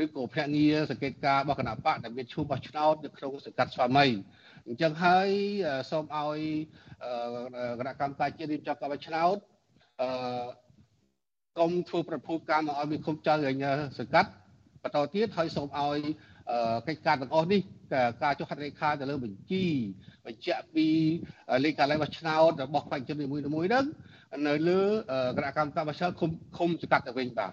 [0.03, 4.07] ឬក៏ភ្នាក់ងារសង្កេតការរបស់គណៈបកដែលមានឈ្មោះបោះឆ្នោតនៅក្នុងសង្កាត់ស្វាមី
[4.67, 5.29] អញ្ចឹងហើយ
[5.91, 6.39] សូមឲ្យ
[7.79, 9.37] គណៈកម្មការជាតិរៀបចំការបោះឆ្នោត
[10.01, 10.09] អឺ
[11.59, 13.65] កុំធ្វើប្រភពកម្មឲ្យវាគុំចៅឲ្យ
[13.99, 14.31] សង្កាត់
[14.83, 15.99] បន្តទៀតហើយសូមឲ្យ
[16.89, 17.61] កិច្ចការទាំងអស់នេះ
[18.23, 19.65] ការចុះហត្ថលេខាទៅលើបញ្ជី
[20.27, 20.87] បញ្ជាក់ពី
[21.65, 23.85] លេខកាលែបោះឆ្នោតរបស់បេក្ខជននីមួយៗហ្នឹង
[24.47, 24.81] នៅលើ
[25.37, 27.53] គណៈកម្មការបោះឆ្នោតឃុំឃុំសង្កាត់ទៅវិញបាទ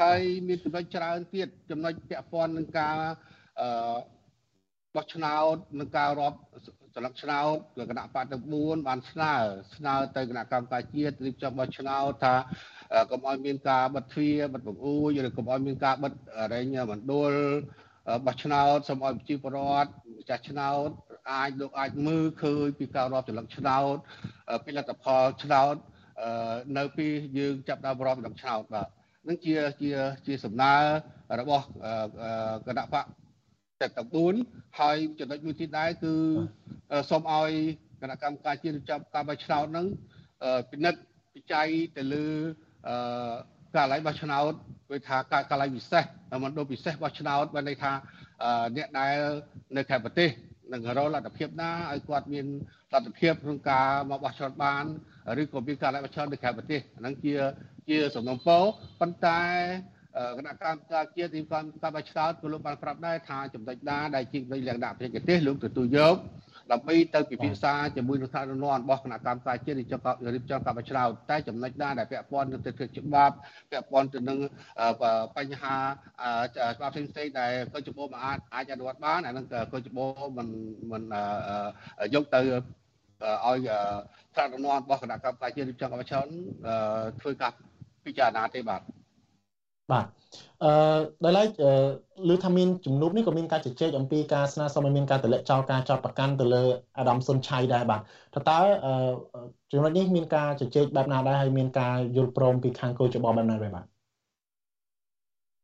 [0.00, 2.96] ហើយមានចំណុចច្រើនទៀតចំណុចពាក់ព័ន្ធនឹងការ
[4.94, 6.38] បោះឆ្នោតនឹងការរាប់
[6.94, 7.56] សន្លឹកឆ្នោត
[7.90, 9.34] គណៈបកទាំង4បានស្នើ
[9.76, 12.34] ស្នើទៅគណៈកម្មការជាតិរៀបចំបោះឆ្នោតថា
[13.10, 16.12] កុំឲ្យមានការបិទទ្វារបិទបង្អួចឬកុំឲ្យមានការបិទ
[16.52, 17.32] រែងមណ្ឌល
[18.26, 20.88] បោះឆ្នោតសូមឲ្យប្រជាពលរដ្ឋម្ចាស់ឆ្នោត
[21.32, 23.96] អាចលោកអាចមើលឃើញពីការរាប់ចលឹកឆ្នោត
[24.64, 25.74] ពីលទ្ធផលឆ្នោត
[26.78, 27.06] នៅពី
[27.38, 28.88] យើងចាប់ដើមរាប់ចលឹកឆ្នោតបាទ
[29.28, 29.90] នឹងជាជា
[30.26, 30.74] ជាសំណើ
[31.40, 31.64] របស់
[32.68, 33.04] គណៈបក
[33.80, 33.92] ទាំង
[34.42, 36.12] 4ហើយចំណុចមួយទៀតដែរគឺ
[37.10, 37.50] សូមឲ្យ
[38.00, 39.86] គណៈកម្មការជាតិចាប់ការបោះឆ្នោតហ្នឹង
[40.70, 41.00] ពិនិត្យ
[41.34, 42.26] វិច័យទៅលើ
[43.76, 44.52] កាល័យបោះឆ្នោត
[44.90, 45.16] គឺថា
[45.50, 46.04] កាល័យពិសេស
[46.44, 47.92] មណ្ឌលពិសេសបោះឆ្នោតបានន័យថា
[48.76, 49.18] អ្នកដែល
[49.76, 50.30] នៅខេត្តប្រទេស
[50.72, 52.46] នឹងរកលទ្ធភាពណាឲ្យគាត់មាន
[52.92, 54.84] លទ្ធភាពក្នុងការមកបោះឆ្នោតបាន
[55.40, 57.34] ឬក៏មានការល័យបោះឆ្នោតនៅខេត្តប្រទេសហ្នឹងជា
[57.88, 58.62] ជាសំណុំពរ
[59.00, 59.40] ប៉ុន្តែ
[60.38, 66.16] គណៈកម្មការជាតិទីកម្មការបោះឆ្នោតក៏លោកបានប្រាប់ដែរថាចំណុចណាដែលជាចំណុចលក្ខណៈបច្ចេកទេសលោកទទួលយក
[66.72, 70.00] ដើម្បីទៅពិភាក្សាជាមួយនឹងថ្នាក់ដឹកនាំរបស់គណៈកម្មការជាតិរៀបចំ
[70.34, 73.34] រៀបចំការបោះឆ្នោតតែចំណុចណាដែលពាក់ព័ន្ធទៅនឹងច្បាប់
[73.70, 74.38] ពាក់ព័ន្ធទៅនឹង
[75.36, 75.76] បញ្ហា
[76.76, 79.98] ច្បាប់ផ្សេងផ្សេងដែលកុជបមិនអាចអាចអនុវត្តបានអានឹងកុជប
[80.36, 80.48] មិន
[80.92, 81.02] មិន
[82.14, 83.58] យកទៅឲ្យ
[84.34, 86.26] ថ្នាក់ដឹកនាំរបស់គណៈកម្មការជាតិរៀបចំការបោះឆ្នោត
[87.20, 87.52] ធ្វើការ
[88.04, 88.82] ពិចារណាទេបាទ
[89.92, 90.06] បាទ
[90.64, 90.70] អឺ
[91.24, 91.48] ដោយឡែក
[92.28, 96.62] លើថាមានជំនួបនេះក៏មានការជជែកអំពីការស្នើសុំឲ្យមានការតម្លាក់ចោលការចោតប្រកាន់ទៅលើ
[96.98, 98.00] អាដាមសុនឆៃដែរបាទ
[98.34, 98.58] តើតើ
[99.72, 103.84] ចំណុចនេះមានការជជែកបែបណាដែរហើយមានការយល់ព្រមពីខាងគោចបបែបណាដែរបាទ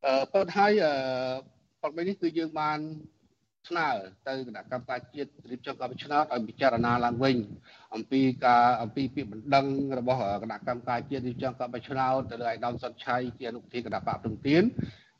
[0.04, 0.92] អឺប៉ុន្តែហើយអឺ
[1.82, 2.78] ប៉ុន្តែនេះគឺយើងបាន
[3.68, 3.88] ស្នើ
[4.26, 7.36] ទៅគណៈកម្មការជាតិរៀបចំការបោះឆ្នោតឲ្យពិចារណាឡើងវិញ
[7.94, 9.66] អំពីការអំពីពាក្យបណ្ដឹង
[9.98, 14.62] របស់គណៈកម្មការជាតិរៀបចំការបោះឆ្នោតទៅលើឯកឧត្តមសុនឆៃជាអនុប្រធានគណៈបកព្រំទៀន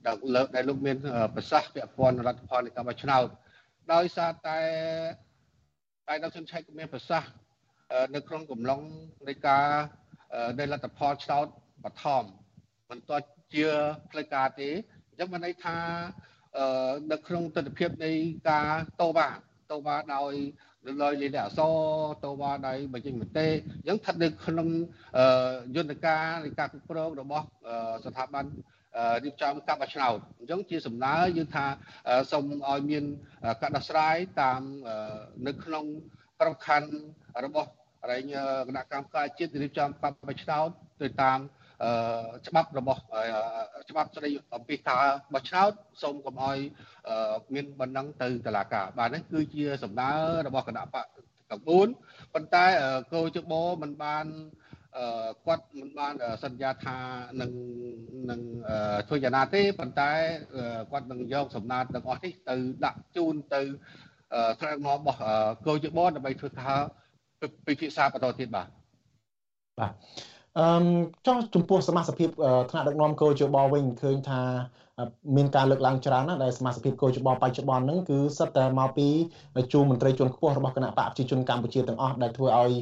[0.07, 0.97] ដែលលើកដែលលោកមាន
[1.35, 3.27] ប្រសាសន៍ពាក់ព័ន្ធរដ្ឋផលនៃការបោះឆ្នោត
[3.93, 4.59] ដោយសារតែ
[6.13, 7.33] ឯកឧត្តមសុនឆៃក៏មានប្រសាសន៍
[8.15, 8.81] នៅក្នុងកំឡុង
[9.29, 9.67] នៃការ
[10.59, 11.47] នៃលទ្ធផលឆ្នោត
[11.85, 12.25] បឋម
[12.91, 13.67] មិនទាន់ជា
[14.11, 14.69] ផ្លូវការទេ
[15.09, 15.77] អញ្ចឹងបានន័យថា
[17.13, 18.13] នៅក្នុងទស្សនវិជ្ជានៃ
[18.51, 18.69] ការ
[19.01, 19.29] តវ៉ា
[19.71, 20.35] តវ៉ាដោយ
[21.03, 21.61] លយលីលអស
[22.25, 24.69] តវ៉ាដោយបញ្ចេញមតិអញ្ចឹងស្ថិតនៅក្នុង
[25.77, 27.45] យន្តការនៃការគ្រប់គ្រងរបស់
[28.05, 28.45] ស្ថាប័ន
[29.25, 31.67] រៀបចំការបោះឆ្នោតអញ្ចឹងជាសំណើយើងថា
[32.33, 33.05] សូមឲ្យមាន
[33.63, 34.61] ការដោះស្រាយតាម
[35.47, 35.85] នៅក្នុង
[36.41, 36.91] ក្របខ័ណ្ឌ
[37.45, 37.71] របស់
[38.11, 38.33] រែង
[38.69, 40.69] គណៈកម្មការជាតិរៀបចំការបោះឆ្នោត
[41.03, 41.39] ទៅតាម
[42.47, 43.01] ច្បាប់របស់
[43.91, 45.03] ច្បាប់ស្តីអំពីការ
[45.35, 45.73] បោះឆ្នោត
[46.03, 46.59] សូមកុំឲ្យ
[47.55, 50.11] មានបណ្ដឹងទៅតុលាការបាទនេះគឺជាសំណើ
[50.47, 51.07] របស់គណៈបក
[51.51, 52.65] ទាំង4ប៉ុន្តែ
[53.15, 53.53] កោជប
[53.83, 54.27] មិនបាន
[55.47, 56.15] គាត់មិនបាន
[56.45, 56.99] សន្យាថា
[57.41, 57.53] នឹង
[58.31, 58.41] នឹង
[59.09, 60.11] ធ្វើយ៉ាងណាទេប៉ុន្តែ
[60.91, 62.55] គាត់នឹងយកសំណើទាំងអស់នេះទៅ
[62.85, 63.61] ដាក់ជូនទៅ
[64.61, 65.19] ថ្នាក់ដឹកនាំរបស់
[65.67, 66.79] កោជបដើម្បីធ្វើការ
[67.67, 68.69] ពិភាក្សាបន្តទៀតបាទ
[69.81, 69.93] បាទ
[70.59, 70.63] អឺ
[71.27, 72.15] ចុះចំពោះសមាជិក
[72.71, 74.41] ថ្នាក់ដឹកនាំគោជបវិញឃើញថា
[75.37, 79.09] មានការលើកឡើងច្រើនណាស់ដែលសមាជិកគោជបបច្ចុប្បន្នហ្នឹងគឺសិតតែមកពី
[79.73, 82.73] ជួរមន្ត្រីជាន់ខ្ពស់របស់គណៈបកប្រជាជនកម្ពុជាទាំងអស់ដែលធ្វើឲ្យ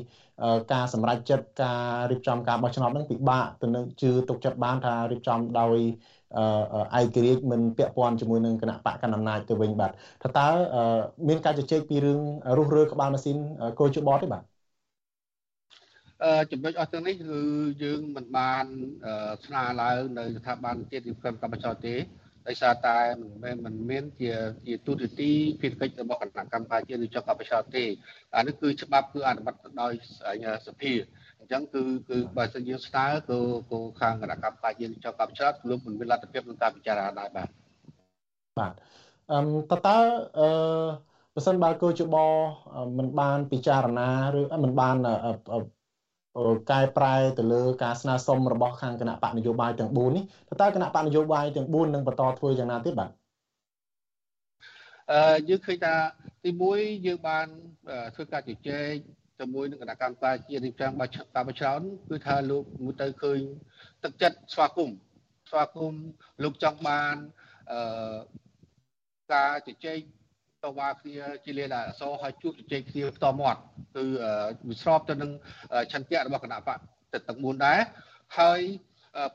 [0.72, 5.76] ការសម្រេចចិត្តការរៀបចំការបោះឆ្នោតហ្នឹងពិបាកទៅនឹងជឿទុកចិត្តបានថារៀបចំដោយ
[6.98, 9.90] ឯករាជ្យមិនពាក់ព័ន្ធជាមួយនឹងគណៈបកកណ្ដាលអំណាចទៅវិញបាទ
[10.22, 10.46] ថាតើ
[11.28, 12.20] មានការជជែកពីរឿង
[12.56, 13.36] រុះរើក្បាលម៉ាស៊ីន
[13.78, 14.42] គោជបទេបាទ
[16.50, 17.40] ចំណុចអស់ទាំងនេះគឺ
[17.82, 18.64] យើងមិនបាន
[19.44, 21.94] ស្នើឡើងនៅស្ថាប័នជាតិវិកម្មកម្ពុជាទេ
[22.48, 22.98] ដោយសារតែ
[23.42, 24.32] មិនមិនមានជា
[24.66, 27.84] ជាទូតទីភារកិច្ចរបស់គណៈកម្មការជាតិឬចុះកម្ពុជាទេ
[28.36, 29.92] អានេះគឺច្បាប់គឺអនុម័តដោយ
[30.66, 30.92] សភា
[31.38, 33.38] អញ្ចឹងគឺគឺបើសិនយើងស្នើគឺ
[33.70, 37.48] គឺខាងគណៈកម្មការជាតិចុះកម្ពុជាលោកមិនមានលទ្ធភាពក្នុងការពិចារណាដែរបាទ
[38.58, 38.72] បាទ
[39.30, 39.38] អឺ
[39.70, 39.98] តើតើ
[40.38, 40.48] អឺ
[41.34, 42.16] បើសិនបើគោជប
[42.98, 44.08] មិនបានពិចារណា
[44.38, 44.96] ឬមិនបាន
[46.70, 50.24] កែប្រែទៅលើការស្នើសុំរបស់ខាងគណៈបកនយោបាយទាំង4នេះ
[50.62, 53.10] តើគណៈបកនយោបាយទាំង4នឹងបន្តធ្វើយ៉ាងណាទៀតបាទ
[55.12, 55.94] អឺយើងឃើញថា
[56.44, 57.46] ទី1យើងបាន
[58.14, 58.92] ធ្វើការជជែក
[59.38, 63.40] ជាមួយនឹងគណៈកម្មការជាតិរៀបចំបាច់ការបោះឆ្នោតគឺថាលោកមួយទៅឃើញ
[64.04, 64.96] ទឹកចិត្តស្វាគមន៍
[65.50, 66.04] ស្វាគមន៍
[66.42, 67.16] លោកចង់បាន
[67.72, 68.16] អឺ
[69.32, 69.98] ការជជែក
[70.64, 73.60] តវ៉ាគ្នាជាលាអសឲ្យជួបជជែកគ្នាផ្ទាល់មាត់
[73.96, 74.04] គឺ
[74.68, 75.30] វាស្របទៅនឹង
[75.92, 76.78] ឆន្ទៈរបស់គណៈបក
[77.28, 77.78] ទាំង4ដែរ
[78.38, 78.60] ហើយ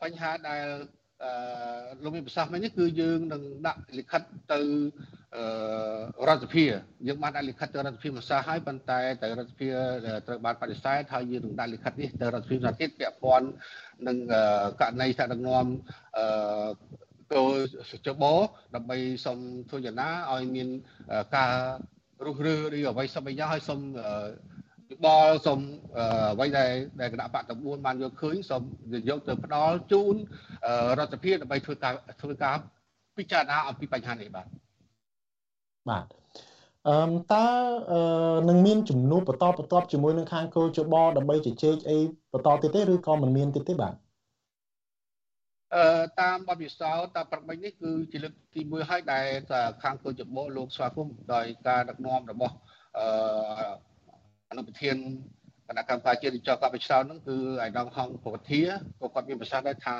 [0.02, 0.66] បញ្ហាដែល
[1.24, 1.32] អឺ
[2.04, 4.22] លោកមានប្រសាសន៍មិញនេះគឺយើងនឹងដាក់លិខិត
[4.54, 4.60] ទៅ
[6.28, 6.66] រដ្ឋសភា
[7.08, 9.68] យើងបានដាក់លិខិតទៅរដ្ឋសភាមួយសាហើយប៉ុន្តែតែរដ្ឋសភា
[10.28, 13.48] ត្រូវបានបដិសេធហើយយើងនឹងដាក់លិខិតនេះទៅរដ្ឋសភាទៀតពាក់ព័ន្ធ
[14.08, 14.18] នឹង
[14.82, 15.66] ករណីថាដឹកនាំ
[16.18, 16.26] អឺ
[17.36, 17.52] ចូល
[18.08, 18.34] ចបោ
[18.76, 20.68] ដើម្បីសូមធ្វើយ៉ាងណាឲ្យមាន
[21.36, 21.54] ការ
[22.26, 23.80] រុះរើឬអ្វីសពយ៉ាងឲ្យសូម
[24.92, 25.60] យោបល់សូម
[26.34, 26.72] អ្វីដែល
[27.02, 28.64] ដែលគណៈបកទាំង4បានយកឃើញសូម
[29.10, 30.16] យកទៅផ្ដល់ជូន
[30.98, 32.56] រដ្ឋាភិបាលដើម្បីធ្វើការធ្វើការ
[33.18, 34.48] ពិចារណាអំពីបញ្ហានេះបាទ
[35.90, 36.06] បាទ
[36.88, 36.96] អឺ
[37.34, 37.46] តើ
[38.50, 41.98] នឹងមានជំនួបបន្តបន្ទាប់ជាមួយនឹងខាងគោលជបដើម្បីជជែកអី
[42.34, 44.03] បន្តទៀតទេឬក៏មិនមានទៀតទេបាទអឺ
[46.22, 49.26] តាមបទពិសោធន៍តាមប្រមិញនេះគឺជាលើកទី1ហើយដែល
[49.84, 52.56] ខាងគោលជបលោកស្វាគមន៍ដោយការដឹកនាំរបស់
[52.98, 53.06] អឺ
[54.50, 54.96] អនុប្រធាន
[55.68, 58.62] គណៈកម្មការជាតិចុះកបិឆ្នោតហ្នឹងគឺអាយដងហងប្រធា
[59.02, 59.98] ក៏គាត់មានប្រសាសន៍ដែរថា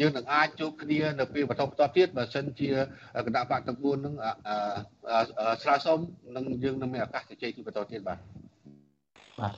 [0.00, 2.70] យើងនឹងអាចជួបគ្នានៅពេលបន្តបន្តទៀតបើសិនជា
[3.26, 4.14] គណៈបកទាំង4នឹង
[5.62, 5.98] ស្រាវសុំ
[6.36, 8.18] នឹងយើងនឹងមានឱកាសជជែកទីបន្តទៀតបាទ
[9.40, 9.52] បាទ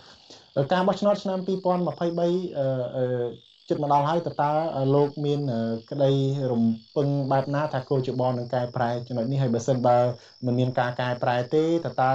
[0.72, 4.52] ការបោះឆ្នោតឆ្នាំ2023 អឺចិត្តមកដល់ហើយតើតើ
[4.94, 5.40] លោកមាន
[5.90, 6.10] ក្តី
[6.52, 6.62] រំ
[6.96, 9.96] ពឹងបែបណាថាគោលជបនឹងកែប្រែចំណុចនេះហើយបើសិនបើ
[10.46, 12.12] មិនមានការកែប្រែទេតើតើ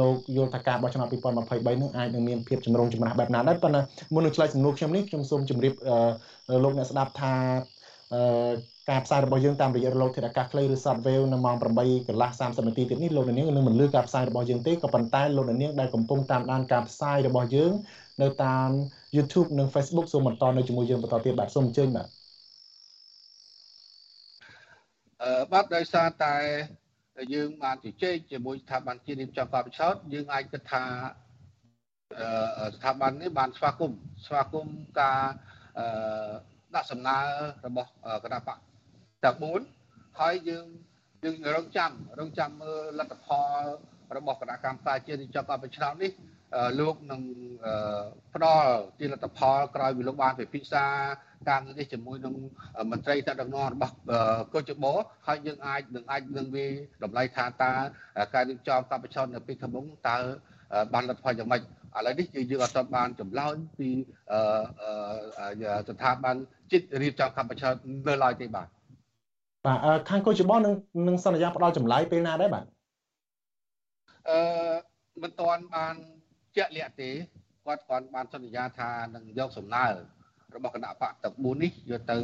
[0.00, 3.80] លោកយល់ថាការបោះឆ្នោត2023នឹងអាចនឹងមានភាពចម្រូងចម្រាសបែបណាដែរប៉ុន្តែ
[4.14, 5.74] មុននឹងឆ្លើយសំណួរខ្ញុំនេះខ្ញុំសូមជម្រាប
[6.64, 7.34] លោកអ្នកស្ដាប់ថា
[8.90, 17.72] ការផ្សាយរបស់យើងតាមរយៈរលកធាតុអាកាសខ្លីឬ Shortwave នៅម៉ោង8កន្លះ30នាទីទៀតនេះលោកនាងនឹងមិនលឺការផ្សាយរបស់យើងទេក៏ប៉ុន្តែលោកនាងដែលកំពុងតាមដានការផ្សាយរបស់យើង
[18.22, 18.68] នៅតាម
[19.16, 22.08] YouTube និង Facebook សូមបន្តនៅជាមួយយើងបន្តទៀតបាទសូមអញ្ជើញបាទ
[25.22, 26.34] អឺបាទដោយសារតែ
[27.34, 30.84] យើងបានជជែកជាមួយស្ថាប័នជាតិរៀបចំការបោះឆ្នោតយើងអាចគិតថា
[32.74, 35.20] ស្ថាប័ននេះបានស្វាគមន៍ស្វាគមន៍ការ
[36.74, 37.18] ដាក់សំណើ
[37.66, 37.90] របស់
[38.24, 38.58] គណៈបក
[39.24, 39.36] ទាំង
[39.78, 40.66] 4ហើយយើង
[41.24, 43.26] យើងរងចាំរងចាំមើលលទ្ធផ
[43.58, 43.62] ល
[44.16, 46.12] របស់គណៈកម្មការជាតិរៀបចំការបោះឆ្នោតនេះ
[46.80, 47.22] លោកនឹង
[48.34, 50.86] ផ្ដល់ជាលទ្ធផលក្រោយពីលោកបានពិភាក្សា
[51.48, 52.34] ការងារនេះជាមួយនឹង
[52.90, 53.94] មន្ត្រីតដឹកនាំរបស់
[54.54, 54.84] កោជប
[55.26, 56.66] ហើយយើងអាចនឹងអាចនឹងវា
[57.02, 57.72] តម្លៃថាតើ
[58.34, 60.16] ការរៀបចំការបោះឆ្នោតនៅពេលខាងមុខតើ
[60.92, 61.64] បានលទ្ធផលយ៉ាងម៉េចឥ
[62.06, 63.88] ឡូវនេះគឺយើងអត់ទាន់បានចម្លើយពី
[65.88, 66.36] ស្ថាប័ន
[66.72, 67.74] ចិត្តរៀបចំការបោះឆ្នោត
[68.08, 68.68] នៅឡើយទេបាទ
[69.66, 70.74] បាទខាងកោជបនឹង
[71.08, 72.64] នឹងសន្យាផ្ដល់ចម្លើយពេលណាដែរបាទ
[74.28, 74.38] អឺ
[75.22, 75.94] មិនទាន់បាន
[76.56, 77.10] ជាក់លាក់ទេ
[77.66, 79.86] គាត់គាត់បានសន្យាថានឹងយកសំណើ
[80.54, 82.18] របស់គណៈបកទាំង4នេះយកទៅ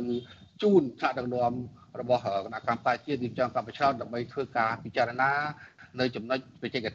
[0.62, 1.52] ជូនថ្នាក់ដឹកនាំ
[2.00, 5.32] របស់គណៈកម្មការជាតិរៀបចំកម្មវិធីដើម្បីធ្វើការពិចារណា
[6.00, 6.86] នៅចំណុចបច្ចេក